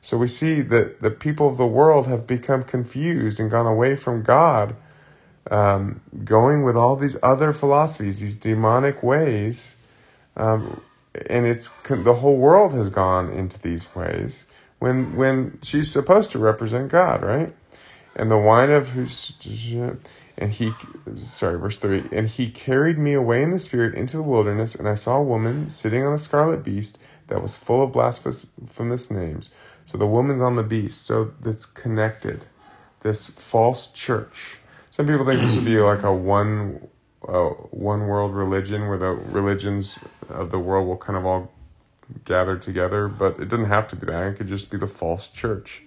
So 0.00 0.16
we 0.16 0.28
see 0.28 0.62
that 0.62 1.02
the 1.02 1.10
people 1.10 1.46
of 1.46 1.58
the 1.58 1.66
world 1.66 2.06
have 2.06 2.26
become 2.26 2.64
confused 2.64 3.38
and 3.38 3.50
gone 3.50 3.66
away 3.66 3.96
from 3.96 4.22
God, 4.22 4.74
um, 5.50 6.00
going 6.24 6.64
with 6.64 6.76
all 6.76 6.96
these 6.96 7.18
other 7.22 7.52
philosophies, 7.52 8.20
these 8.20 8.38
demonic 8.38 9.02
ways. 9.02 9.76
Um, 10.38 10.80
and 11.26 11.44
it's 11.44 11.70
the 11.86 12.14
whole 12.14 12.38
world 12.38 12.72
has 12.72 12.88
gone 12.88 13.30
into 13.30 13.60
these 13.60 13.94
ways 13.94 14.46
when 14.78 15.14
when 15.14 15.58
she's 15.62 15.90
supposed 15.90 16.30
to 16.32 16.38
represent 16.38 16.90
God, 16.90 17.22
right? 17.22 17.54
And 18.16 18.30
the 18.30 18.38
wine 18.38 18.70
of 18.70 18.88
whose 18.88 19.34
and 20.38 20.52
he 20.52 20.72
sorry 21.16 21.58
verse 21.58 21.78
3 21.78 22.08
and 22.12 22.28
he 22.28 22.50
carried 22.50 22.98
me 22.98 23.12
away 23.12 23.42
in 23.42 23.50
the 23.50 23.58
spirit 23.58 23.94
into 23.94 24.16
the 24.16 24.22
wilderness 24.22 24.74
and 24.74 24.88
i 24.88 24.94
saw 24.94 25.18
a 25.18 25.22
woman 25.22 25.68
sitting 25.68 26.04
on 26.04 26.12
a 26.12 26.18
scarlet 26.18 26.62
beast 26.62 26.98
that 27.28 27.42
was 27.42 27.56
full 27.56 27.82
of 27.82 27.92
blasphemous 27.92 29.10
names 29.10 29.50
so 29.84 29.98
the 29.98 30.06
woman's 30.06 30.40
on 30.40 30.56
the 30.56 30.62
beast 30.62 31.06
so 31.06 31.32
that's 31.40 31.66
connected 31.66 32.46
this 33.00 33.28
false 33.30 33.88
church 33.88 34.58
some 34.90 35.06
people 35.06 35.24
think 35.24 35.40
this 35.40 35.54
would 35.54 35.64
be 35.64 35.78
like 35.78 36.02
a 36.02 36.12
one 36.12 36.88
uh, 37.28 37.50
one 37.70 38.06
world 38.08 38.34
religion 38.34 38.88
where 38.88 38.98
the 38.98 39.10
religions 39.10 39.98
of 40.28 40.50
the 40.50 40.58
world 40.58 40.86
will 40.86 40.96
kind 40.96 41.16
of 41.16 41.24
all 41.24 41.52
gather 42.24 42.56
together, 42.56 43.08
but 43.08 43.38
it 43.38 43.48
doesn't 43.48 43.66
have 43.66 43.88
to 43.88 43.96
be 43.96 44.06
that. 44.06 44.26
It 44.26 44.36
could 44.36 44.48
just 44.48 44.70
be 44.70 44.78
the 44.78 44.86
false 44.86 45.28
church. 45.28 45.82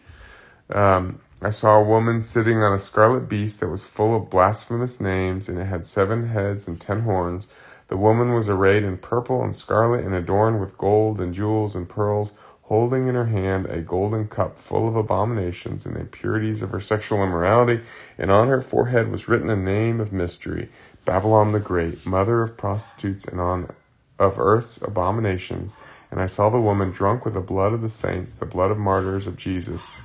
Um, 0.70 1.20
I 1.46 1.52
saw 1.52 1.80
a 1.80 1.84
woman 1.84 2.22
sitting 2.22 2.64
on 2.64 2.74
a 2.74 2.80
scarlet 2.80 3.30
beast 3.30 3.60
that 3.60 3.70
was 3.70 3.86
full 3.86 4.16
of 4.16 4.32
blasphemous 4.32 5.00
names, 5.00 5.48
and 5.48 5.60
it 5.60 5.66
had 5.66 5.86
seven 5.86 6.30
heads 6.30 6.68
and 6.68 6.82
ten 6.82 7.02
horns. 7.02 7.46
The 7.88 7.98
woman 7.98 8.34
was 8.34 8.50
arrayed 8.50 8.82
in 8.82 8.98
purple 8.98 9.44
and 9.44 9.56
scarlet 9.56 10.04
and 10.04 10.16
adorned 10.16 10.60
with 10.60 10.76
gold 10.76 11.22
and 11.22 11.36
jewels 11.36 11.76
and 11.76 11.88
pearls, 11.88 12.34
holding 12.64 13.06
in 13.06 13.14
her 13.14 13.28
hand 13.28 13.68
a 13.68 13.82
golden 13.82 14.28
cup 14.28 14.58
full 14.58 14.88
of 14.88 14.96
abominations 14.96 15.86
and 15.86 15.96
the 15.96 16.00
impurities 16.00 16.64
of 16.64 16.72
her 16.72 16.80
sexual 16.80 17.22
immorality, 17.22 17.84
and 18.18 18.32
on 18.32 18.48
her 18.48 18.60
forehead 18.60 19.12
was 19.12 19.28
written 19.28 19.52
a 19.52 19.56
name 19.56 20.02
of 20.02 20.12
mystery 20.12 20.72
Babylon 21.06 21.52
the 21.52 21.60
Great, 21.60 22.08
mother 22.08 22.42
of 22.42 22.58
prostitutes 22.58 23.24
and 23.24 23.40
on 23.40 23.70
of 24.18 24.40
earth's 24.40 24.78
abominations. 24.82 25.78
And 26.10 26.20
I 26.20 26.26
saw 26.26 26.50
the 26.50 26.60
woman 26.60 26.90
drunk 26.90 27.24
with 27.24 27.36
the 27.36 27.40
blood 27.40 27.72
of 27.72 27.84
the 27.84 27.90
saints, 27.90 28.34
the 28.34 28.48
blood 28.48 28.72
of 28.72 28.80
martyrs 28.80 29.28
of 29.28 29.38
Jesus. 29.38 30.02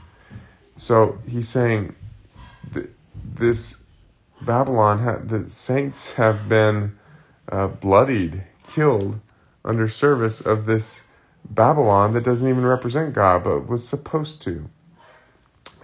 So 0.80 1.18
he's 1.28 1.46
saying 1.46 1.94
this 3.22 3.84
Babylon, 4.40 5.26
the 5.26 5.50
saints 5.50 6.14
have 6.14 6.48
been 6.48 6.98
uh, 7.52 7.68
bloodied, 7.68 8.44
killed 8.66 9.20
under 9.62 9.88
service 9.88 10.40
of 10.40 10.64
this 10.64 11.04
Babylon 11.44 12.14
that 12.14 12.24
doesn't 12.24 12.48
even 12.48 12.64
represent 12.64 13.12
God, 13.12 13.44
but 13.44 13.68
was 13.68 13.86
supposed 13.86 14.40
to. 14.44 14.70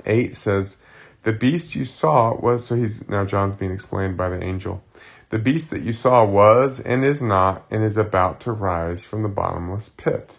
8 0.07 0.35
says, 0.35 0.79
The 1.25 1.33
beast 1.35 1.75
you 1.75 1.85
saw 1.85 2.35
was, 2.35 2.65
so 2.65 2.75
he's, 2.75 3.07
now 3.07 3.27
John's 3.27 3.55
being 3.55 3.73
explained 3.73 4.17
by 4.17 4.31
the 4.31 4.43
angel. 4.43 4.83
The 5.29 5.39
beast 5.39 5.69
that 5.73 5.83
you 5.83 5.93
saw 5.93 6.25
was 6.25 6.81
and 6.81 7.05
is 7.05 7.21
not 7.21 7.67
and 7.71 7.85
is 7.85 7.99
about 7.99 8.41
to 8.41 8.53
rise 8.53 9.05
from 9.05 9.23
the 9.23 9.29
bottomless 9.29 9.91
pit. 9.91 10.39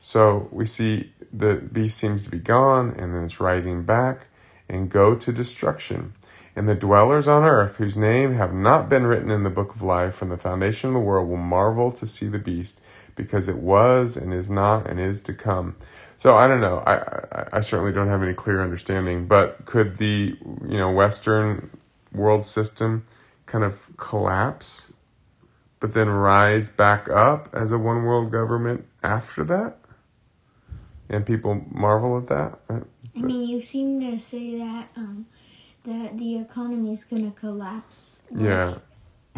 So 0.00 0.48
we 0.50 0.64
see 0.64 1.12
the 1.38 1.56
beast 1.56 1.98
seems 1.98 2.24
to 2.24 2.30
be 2.30 2.38
gone 2.38 2.94
and 2.98 3.14
then 3.14 3.24
it's 3.24 3.40
rising 3.40 3.84
back 3.84 4.26
and 4.68 4.90
go 4.90 5.14
to 5.14 5.32
destruction. 5.32 6.14
And 6.54 6.68
the 6.68 6.74
dwellers 6.74 7.28
on 7.28 7.44
earth, 7.44 7.76
whose 7.76 7.96
name 7.96 8.34
have 8.34 8.54
not 8.54 8.88
been 8.88 9.06
written 9.06 9.30
in 9.30 9.42
the 9.42 9.50
book 9.50 9.74
of 9.74 9.82
life 9.82 10.14
from 10.14 10.30
the 10.30 10.38
foundation 10.38 10.88
of 10.88 10.94
the 10.94 11.00
world, 11.00 11.28
will 11.28 11.36
marvel 11.36 11.92
to 11.92 12.06
see 12.06 12.28
the 12.28 12.38
beast, 12.38 12.80
because 13.14 13.48
it 13.48 13.56
was 13.56 14.16
and 14.16 14.32
is 14.32 14.48
not 14.48 14.86
and 14.88 15.00
is 15.00 15.20
to 15.22 15.34
come. 15.34 15.76
So 16.16 16.36
I 16.36 16.46
don't 16.46 16.60
know. 16.60 16.78
I, 16.78 16.94
I, 16.96 17.48
I 17.54 17.60
certainly 17.60 17.92
don't 17.92 18.08
have 18.08 18.22
any 18.22 18.34
clear 18.34 18.62
understanding, 18.62 19.26
but 19.26 19.64
could 19.64 19.96
the 19.98 20.36
you 20.66 20.76
know 20.78 20.92
Western 20.92 21.70
world 22.12 22.44
system 22.46 23.04
kind 23.46 23.64
of 23.64 23.88
collapse, 23.96 24.92
but 25.80 25.92
then 25.92 26.08
rise 26.08 26.68
back 26.68 27.08
up 27.08 27.48
as 27.52 27.72
a 27.72 27.78
one 27.78 28.04
world 28.04 28.30
government 28.30 28.86
after 29.02 29.44
that? 29.44 29.78
And 31.08 31.24
people 31.24 31.64
marvel 31.70 32.18
at 32.18 32.26
that. 32.28 32.58
I 32.68 33.18
mean, 33.18 33.48
you 33.48 33.60
seem 33.60 34.00
to 34.00 34.18
say 34.18 34.58
that 34.58 34.88
um, 34.96 35.26
that 35.84 36.18
the 36.18 36.38
economy 36.38 36.92
is 36.92 37.04
going 37.04 37.30
to 37.30 37.38
collapse. 37.38 38.22
Like 38.30 38.44
yeah. 38.44 38.74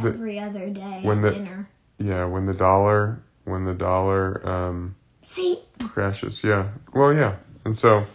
The, 0.01 0.09
every 0.11 0.39
other 0.39 0.71
day 0.71 1.01
when 1.03 1.21
the, 1.21 1.33
dinner. 1.33 1.69
Yeah, 1.99 2.25
when 2.25 2.47
the 2.47 2.55
dollar 2.55 3.21
when 3.45 3.65
the 3.65 3.75
dollar 3.75 4.47
um, 4.49 4.95
see 5.23 5.61
crashes. 5.81 6.43
Yeah. 6.43 6.69
Well, 6.95 7.13
yeah, 7.13 7.37
and 7.65 7.77
so 7.77 8.07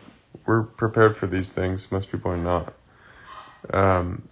we're 0.46 0.64
prepared 0.64 1.16
for 1.16 1.28
these 1.28 1.50
things. 1.50 1.92
Most 1.92 2.12
people 2.12 2.32
are 2.32 2.38
not. 2.38 2.74
Um, 3.72 4.28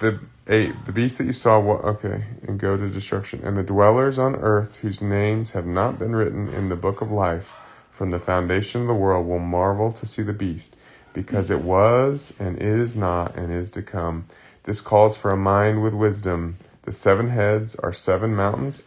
the 0.00 0.20
eight 0.48 0.72
the 0.84 0.92
beast 0.92 1.18
that 1.18 1.24
you 1.24 1.32
saw 1.32 1.60
what 1.60 1.82
okay 1.84 2.24
and 2.46 2.58
go 2.58 2.76
to 2.76 2.88
destruction 2.88 3.40
and 3.44 3.56
the 3.56 3.62
dwellers 3.62 4.18
on 4.18 4.34
earth 4.36 4.76
whose 4.78 5.00
names 5.00 5.52
have 5.52 5.64
not 5.64 5.98
been 5.98 6.14
written 6.14 6.48
in 6.48 6.68
the 6.68 6.76
book 6.76 7.00
of 7.00 7.10
life 7.10 7.54
from 7.94 8.10
the 8.10 8.18
foundation 8.18 8.82
of 8.82 8.88
the 8.88 8.94
world 8.94 9.26
will 9.26 9.38
marvel 9.38 9.92
to 9.92 10.04
see 10.04 10.22
the 10.22 10.32
beast 10.32 10.76
because 11.12 11.48
it 11.48 11.60
was 11.60 12.32
and 12.38 12.60
is 12.60 12.96
not 12.96 13.34
and 13.36 13.52
is 13.52 13.70
to 13.70 13.80
come 13.82 14.26
this 14.64 14.80
calls 14.80 15.16
for 15.16 15.30
a 15.30 15.36
mind 15.36 15.82
with 15.82 15.94
wisdom 15.94 16.56
the 16.82 16.92
seven 16.92 17.30
heads 17.30 17.74
are 17.76 17.92
seven 17.92 18.34
mountains 18.34 18.82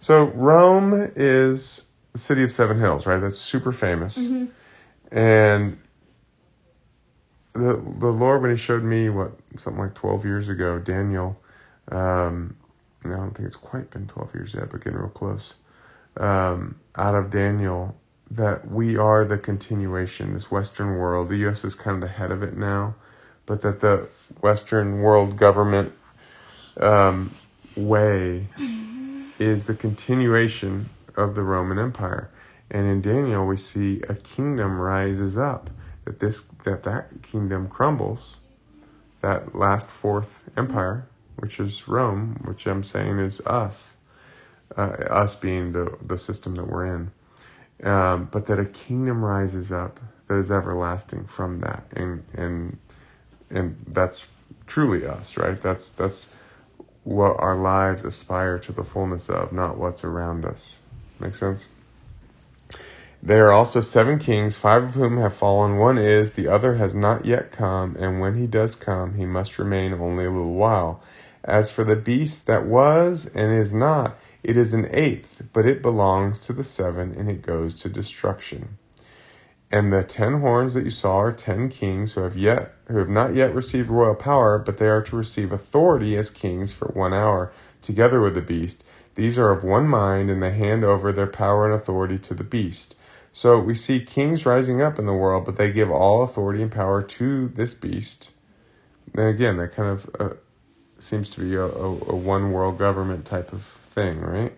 so 0.00 0.24
rome 0.28 1.10
is 1.14 1.84
the 2.12 2.18
city 2.18 2.42
of 2.42 2.50
seven 2.50 2.78
hills 2.78 3.06
right 3.06 3.20
that's 3.20 3.38
super 3.38 3.72
famous 3.72 4.18
mm-hmm. 4.18 4.46
and 5.16 5.78
the 7.56 7.82
the 7.98 8.12
Lord 8.12 8.42
when 8.42 8.50
He 8.50 8.56
showed 8.56 8.84
me 8.84 9.08
what 9.08 9.32
something 9.56 9.82
like 9.82 9.94
twelve 9.94 10.24
years 10.24 10.48
ago, 10.48 10.78
Daniel. 10.78 11.40
Um, 11.90 12.56
I 13.04 13.10
don't 13.10 13.32
think 13.32 13.46
it's 13.46 13.56
quite 13.56 13.90
been 13.90 14.06
twelve 14.06 14.34
years 14.34 14.54
yet, 14.54 14.70
but 14.70 14.84
getting 14.84 14.98
real 14.98 15.08
close. 15.08 15.54
Um, 16.16 16.80
out 16.96 17.14
of 17.14 17.30
Daniel, 17.30 17.96
that 18.30 18.70
we 18.70 18.96
are 18.96 19.24
the 19.24 19.38
continuation. 19.38 20.34
This 20.34 20.50
Western 20.50 20.96
world, 20.96 21.28
the 21.28 21.36
U.S. 21.38 21.64
is 21.64 21.74
kind 21.74 21.96
of 21.96 22.00
the 22.02 22.14
head 22.16 22.30
of 22.30 22.42
it 22.42 22.56
now, 22.56 22.94
but 23.46 23.62
that 23.62 23.80
the 23.80 24.08
Western 24.40 25.00
world 25.00 25.36
government 25.36 25.92
um, 26.78 27.32
way 27.76 28.48
is 29.38 29.66
the 29.66 29.74
continuation 29.74 30.88
of 31.16 31.34
the 31.34 31.42
Roman 31.42 31.78
Empire. 31.78 32.30
And 32.70 32.86
in 32.86 33.00
Daniel, 33.00 33.46
we 33.46 33.56
see 33.56 34.02
a 34.08 34.14
kingdom 34.14 34.80
rises 34.80 35.36
up 35.36 35.70
that 36.04 36.20
this 36.20 36.42
that 36.64 36.82
that 36.84 37.22
kingdom 37.22 37.68
crumbles, 37.68 38.40
that 39.20 39.54
last 39.54 39.88
fourth 39.88 40.42
empire, 40.56 41.06
which 41.36 41.60
is 41.60 41.88
Rome, 41.88 42.40
which 42.44 42.66
I'm 42.66 42.82
saying 42.84 43.18
is 43.18 43.40
us, 43.42 43.96
uh, 44.76 44.96
us 45.10 45.36
being 45.36 45.72
the 45.72 45.96
the 46.04 46.18
system 46.18 46.56
that 46.56 46.68
we're 46.68 46.86
in, 46.86 47.12
um, 47.82 48.28
but 48.30 48.46
that 48.46 48.58
a 48.58 48.64
kingdom 48.64 49.24
rises 49.24 49.70
up 49.70 50.00
that 50.26 50.38
is 50.38 50.50
everlasting 50.50 51.24
from 51.24 51.60
that, 51.60 51.84
and 51.94 52.24
and 52.34 52.78
and 53.50 53.76
that's 53.86 54.26
truly 54.66 55.06
us, 55.06 55.36
right? 55.36 55.60
That's 55.60 55.90
that's 55.90 56.28
what 57.04 57.36
our 57.38 57.56
lives 57.56 58.04
aspire 58.04 58.58
to 58.58 58.72
the 58.72 58.82
fullness 58.82 59.28
of, 59.30 59.52
not 59.52 59.78
what's 59.78 60.02
around 60.02 60.44
us. 60.44 60.80
Make 61.20 61.36
sense? 61.36 61.68
There 63.22 63.46
are 63.46 63.52
also 63.52 63.80
seven 63.80 64.18
kings, 64.18 64.56
five 64.56 64.82
of 64.82 64.94
whom 64.94 65.16
have 65.18 65.34
fallen. 65.34 65.78
One 65.78 65.98
is, 65.98 66.32
the 66.32 66.48
other 66.48 66.74
has 66.76 66.94
not 66.94 67.24
yet 67.24 67.52
come, 67.52 67.96
and 67.96 68.20
when 68.20 68.34
he 68.36 68.46
does 68.46 68.74
come, 68.74 69.14
he 69.14 69.24
must 69.24 69.58
remain 69.58 69.94
only 69.94 70.24
a 70.24 70.30
little 70.30 70.54
while. 70.54 71.00
As 71.44 71.70
for 71.70 71.84
the 71.84 71.96
beast 71.96 72.46
that 72.46 72.66
was 72.66 73.26
and 73.26 73.52
is 73.52 73.72
not, 73.72 74.18
it 74.46 74.56
is 74.56 74.72
an 74.72 74.88
eighth, 74.92 75.42
but 75.52 75.66
it 75.66 75.82
belongs 75.82 76.40
to 76.42 76.52
the 76.52 76.62
seven, 76.62 77.12
and 77.18 77.28
it 77.28 77.42
goes 77.42 77.74
to 77.80 77.88
destruction. 77.88 78.78
And 79.72 79.92
the 79.92 80.04
ten 80.04 80.34
horns 80.40 80.74
that 80.74 80.84
you 80.84 80.90
saw 80.90 81.18
are 81.18 81.32
ten 81.32 81.68
kings 81.68 82.12
who 82.12 82.20
have 82.20 82.36
yet 82.36 82.74
who 82.86 82.98
have 82.98 83.08
not 83.08 83.34
yet 83.34 83.52
received 83.52 83.90
royal 83.90 84.14
power, 84.14 84.56
but 84.60 84.78
they 84.78 84.86
are 84.86 85.02
to 85.02 85.16
receive 85.16 85.50
authority 85.50 86.16
as 86.16 86.30
kings 86.30 86.72
for 86.72 86.86
one 86.94 87.12
hour, 87.12 87.50
together 87.82 88.20
with 88.20 88.34
the 88.34 88.40
beast. 88.40 88.84
These 89.16 89.36
are 89.36 89.50
of 89.50 89.64
one 89.64 89.88
mind, 89.88 90.30
and 90.30 90.40
they 90.40 90.52
hand 90.52 90.84
over 90.84 91.10
their 91.10 91.26
power 91.26 91.64
and 91.64 91.74
authority 91.74 92.18
to 92.20 92.34
the 92.34 92.44
beast. 92.44 92.94
So 93.32 93.58
we 93.58 93.74
see 93.74 93.98
kings 93.98 94.46
rising 94.46 94.80
up 94.80 94.96
in 94.96 95.06
the 95.06 95.12
world, 95.12 95.44
but 95.44 95.56
they 95.56 95.72
give 95.72 95.90
all 95.90 96.22
authority 96.22 96.62
and 96.62 96.70
power 96.70 97.02
to 97.02 97.48
this 97.48 97.74
beast. 97.74 98.30
And 99.16 99.26
again, 99.26 99.56
that 99.56 99.72
kind 99.72 99.90
of 99.90 100.16
uh, 100.20 100.34
seems 101.00 101.28
to 101.30 101.40
be 101.40 101.56
a, 101.56 101.64
a, 101.64 101.90
a 101.90 102.16
one 102.16 102.52
world 102.52 102.78
government 102.78 103.24
type 103.24 103.52
of 103.52 103.75
thing, 103.96 104.20
right? 104.20 104.56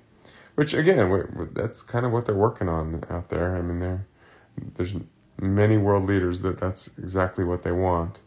Which 0.56 0.74
again, 0.74 1.08
we 1.08 1.46
that's 1.52 1.80
kind 1.80 2.04
of 2.04 2.12
what 2.12 2.26
they're 2.26 2.34
working 2.34 2.68
on 2.68 3.02
out 3.08 3.30
there. 3.30 3.56
I 3.56 3.62
mean, 3.62 3.80
there 3.80 4.06
there's 4.74 4.94
many 5.40 5.78
world 5.78 6.04
leaders 6.04 6.42
that 6.42 6.58
that's 6.58 6.90
exactly 6.98 7.44
what 7.44 7.62
they 7.62 7.72
want. 7.72 8.20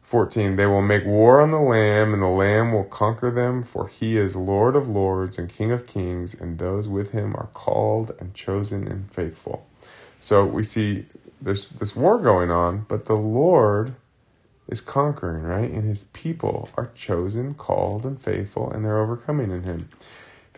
14 0.00 0.56
They 0.56 0.64
will 0.64 0.80
make 0.80 1.04
war 1.04 1.38
on 1.38 1.50
the 1.50 1.60
Lamb, 1.60 2.14
and 2.14 2.22
the 2.22 2.28
Lamb 2.28 2.72
will 2.72 2.84
conquer 2.84 3.30
them, 3.30 3.62
for 3.62 3.88
he 3.88 4.16
is 4.16 4.36
Lord 4.36 4.74
of 4.74 4.88
lords 4.88 5.36
and 5.36 5.52
King 5.52 5.70
of 5.70 5.86
kings, 5.86 6.32
and 6.32 6.58
those 6.58 6.88
with 6.88 7.10
him 7.10 7.34
are 7.36 7.50
called 7.52 8.12
and 8.18 8.32
chosen 8.32 8.88
and 8.88 9.12
faithful. 9.12 9.66
So 10.18 10.46
we 10.46 10.62
see 10.62 11.04
there's 11.42 11.68
this 11.68 11.94
war 11.94 12.18
going 12.18 12.50
on, 12.50 12.86
but 12.88 13.04
the 13.04 13.16
Lord 13.16 13.96
is 14.68 14.80
conquering, 14.80 15.42
right? 15.42 15.70
And 15.70 15.84
his 15.84 16.04
people 16.04 16.70
are 16.76 16.90
chosen, 16.94 17.54
called, 17.54 18.04
and 18.06 18.20
faithful, 18.20 18.70
and 18.70 18.84
they're 18.84 19.00
overcoming 19.00 19.50
in 19.50 19.64
him. 19.64 19.88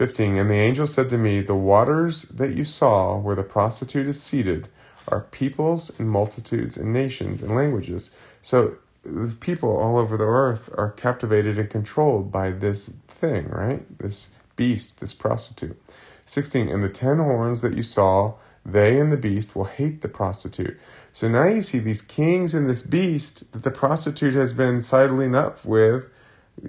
15 0.00 0.36
And 0.36 0.48
the 0.48 0.54
angel 0.54 0.86
said 0.86 1.10
to 1.10 1.18
me, 1.18 1.42
The 1.42 1.54
waters 1.54 2.22
that 2.22 2.56
you 2.56 2.64
saw 2.64 3.18
where 3.18 3.34
the 3.34 3.42
prostitute 3.42 4.06
is 4.06 4.22
seated 4.22 4.68
are 5.08 5.26
peoples 5.30 5.92
and 5.98 6.08
multitudes 6.08 6.78
and 6.78 6.90
nations 6.90 7.42
and 7.42 7.54
languages. 7.54 8.10
So 8.40 8.76
the 9.02 9.36
people 9.40 9.76
all 9.76 9.98
over 9.98 10.16
the 10.16 10.24
earth 10.24 10.70
are 10.78 10.90
captivated 10.90 11.58
and 11.58 11.68
controlled 11.68 12.32
by 12.32 12.50
this 12.50 12.88
thing, 13.08 13.50
right? 13.50 13.82
This 13.98 14.30
beast, 14.56 15.00
this 15.00 15.12
prostitute. 15.12 15.78
16. 16.24 16.70
And 16.70 16.82
the 16.82 16.88
ten 16.88 17.18
horns 17.18 17.60
that 17.60 17.76
you 17.76 17.82
saw, 17.82 18.36
they 18.64 18.98
and 18.98 19.12
the 19.12 19.18
beast 19.18 19.54
will 19.54 19.66
hate 19.66 20.00
the 20.00 20.08
prostitute. 20.08 20.80
So 21.12 21.28
now 21.28 21.44
you 21.44 21.60
see 21.60 21.78
these 21.78 22.00
kings 22.00 22.54
and 22.54 22.70
this 22.70 22.82
beast 22.82 23.52
that 23.52 23.64
the 23.64 23.70
prostitute 23.70 24.32
has 24.32 24.54
been 24.54 24.80
sidling 24.80 25.34
up 25.34 25.62
with, 25.62 26.06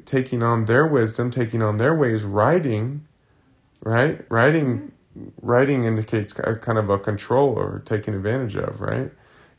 taking 0.04 0.44
on 0.44 0.66
their 0.66 0.86
wisdom, 0.86 1.32
taking 1.32 1.62
on 1.62 1.78
their 1.78 1.96
ways, 1.96 2.24
riding, 2.24 3.08
right? 3.84 4.26
Riding, 4.30 4.92
riding 5.42 5.86
indicates 5.86 6.34
kind 6.34 6.78
of 6.78 6.90
a 6.90 7.00
control 7.00 7.50
or 7.50 7.82
taking 7.86 8.14
advantage 8.14 8.56
of, 8.56 8.82
right? 8.82 9.12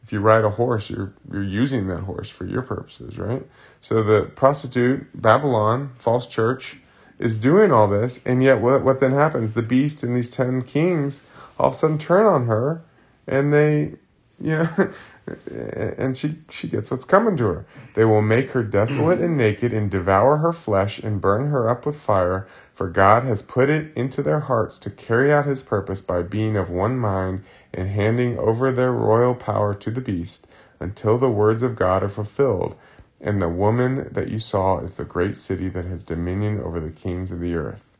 if 0.02 0.12
you 0.12 0.20
ride 0.20 0.44
a 0.44 0.50
horse, 0.50 0.90
you're 0.90 1.14
you're 1.30 1.42
using 1.42 1.86
that 1.88 2.00
horse 2.00 2.28
for 2.28 2.44
your 2.44 2.62
purposes, 2.62 3.18
right? 3.18 3.46
So 3.80 4.02
the 4.02 4.24
prostitute, 4.24 5.06
Babylon, 5.20 5.92
false 5.96 6.26
church, 6.26 6.78
is 7.18 7.38
doing 7.38 7.72
all 7.72 7.88
this, 7.88 8.20
and 8.24 8.42
yet 8.42 8.60
what 8.60 8.82
what 8.82 9.00
then 9.00 9.12
happens? 9.12 9.54
The 9.54 9.62
beast 9.62 10.02
and 10.02 10.16
these 10.16 10.30
ten 10.30 10.62
kings 10.62 11.22
all 11.58 11.68
of 11.68 11.74
a 11.74 11.76
sudden 11.76 11.98
turn 11.98 12.26
on 12.26 12.46
her, 12.46 12.82
and 13.26 13.52
they, 13.52 13.94
you 14.40 14.58
know, 14.58 14.68
and 15.26 16.16
she 16.16 16.36
she 16.50 16.68
gets 16.68 16.90
what's 16.90 17.04
coming 17.04 17.36
to 17.36 17.46
her. 17.46 17.66
They 17.94 18.04
will 18.04 18.22
make 18.22 18.50
her 18.52 18.62
desolate 18.62 19.20
and 19.20 19.36
naked, 19.36 19.72
and 19.72 19.90
devour 19.90 20.38
her 20.38 20.52
flesh, 20.52 20.98
and 20.98 21.20
burn 21.20 21.48
her 21.50 21.68
up 21.68 21.86
with 21.86 22.00
fire. 22.00 22.46
For 22.74 22.88
God 22.88 23.24
has 23.24 23.42
put 23.42 23.70
it 23.70 23.92
into 23.96 24.22
their 24.22 24.40
hearts 24.40 24.78
to 24.78 24.90
carry 24.90 25.32
out 25.32 25.46
His 25.46 25.62
purpose 25.62 26.00
by 26.00 26.22
being 26.22 26.56
of 26.56 26.70
one 26.70 26.98
mind 26.98 27.44
and 27.72 27.88
handing 27.88 28.38
over 28.38 28.72
their 28.72 28.92
royal 28.92 29.34
power 29.34 29.74
to 29.74 29.90
the 29.90 30.00
beast, 30.00 30.46
until 30.80 31.18
the 31.18 31.30
words 31.30 31.62
of 31.62 31.76
God 31.76 32.02
are 32.02 32.08
fulfilled. 32.08 32.76
And 33.20 33.40
the 33.40 33.48
woman 33.48 34.08
that 34.12 34.28
you 34.28 34.40
saw 34.40 34.80
is 34.80 34.96
the 34.96 35.04
great 35.04 35.36
city 35.36 35.68
that 35.70 35.84
has 35.86 36.04
dominion 36.04 36.60
over 36.60 36.80
the 36.80 36.90
kings 36.90 37.32
of 37.32 37.40
the 37.40 37.54
earth. 37.54 37.92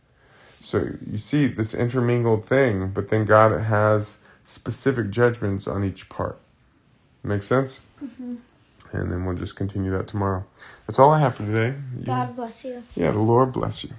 So 0.60 0.90
you 1.06 1.18
see 1.18 1.48
this 1.48 1.74
intermingled 1.74 2.44
thing, 2.44 2.90
but 2.90 3.08
then 3.08 3.24
God 3.24 3.52
has 3.52 4.18
specific 4.44 5.10
judgments 5.10 5.68
on 5.68 5.84
each 5.84 6.08
part. 6.10 6.41
Make 7.24 7.42
sense? 7.42 7.80
Mm-hmm. 8.02 8.36
And 8.92 9.10
then 9.10 9.24
we'll 9.24 9.36
just 9.36 9.56
continue 9.56 9.90
that 9.92 10.06
tomorrow. 10.06 10.44
That's 10.86 10.98
all 10.98 11.10
I 11.10 11.20
have 11.20 11.36
for 11.36 11.46
today. 11.46 11.76
God 12.04 12.36
bless 12.36 12.64
you. 12.64 12.82
Yeah, 12.94 13.12
the 13.12 13.20
Lord 13.20 13.52
bless 13.52 13.84
you. 13.84 13.90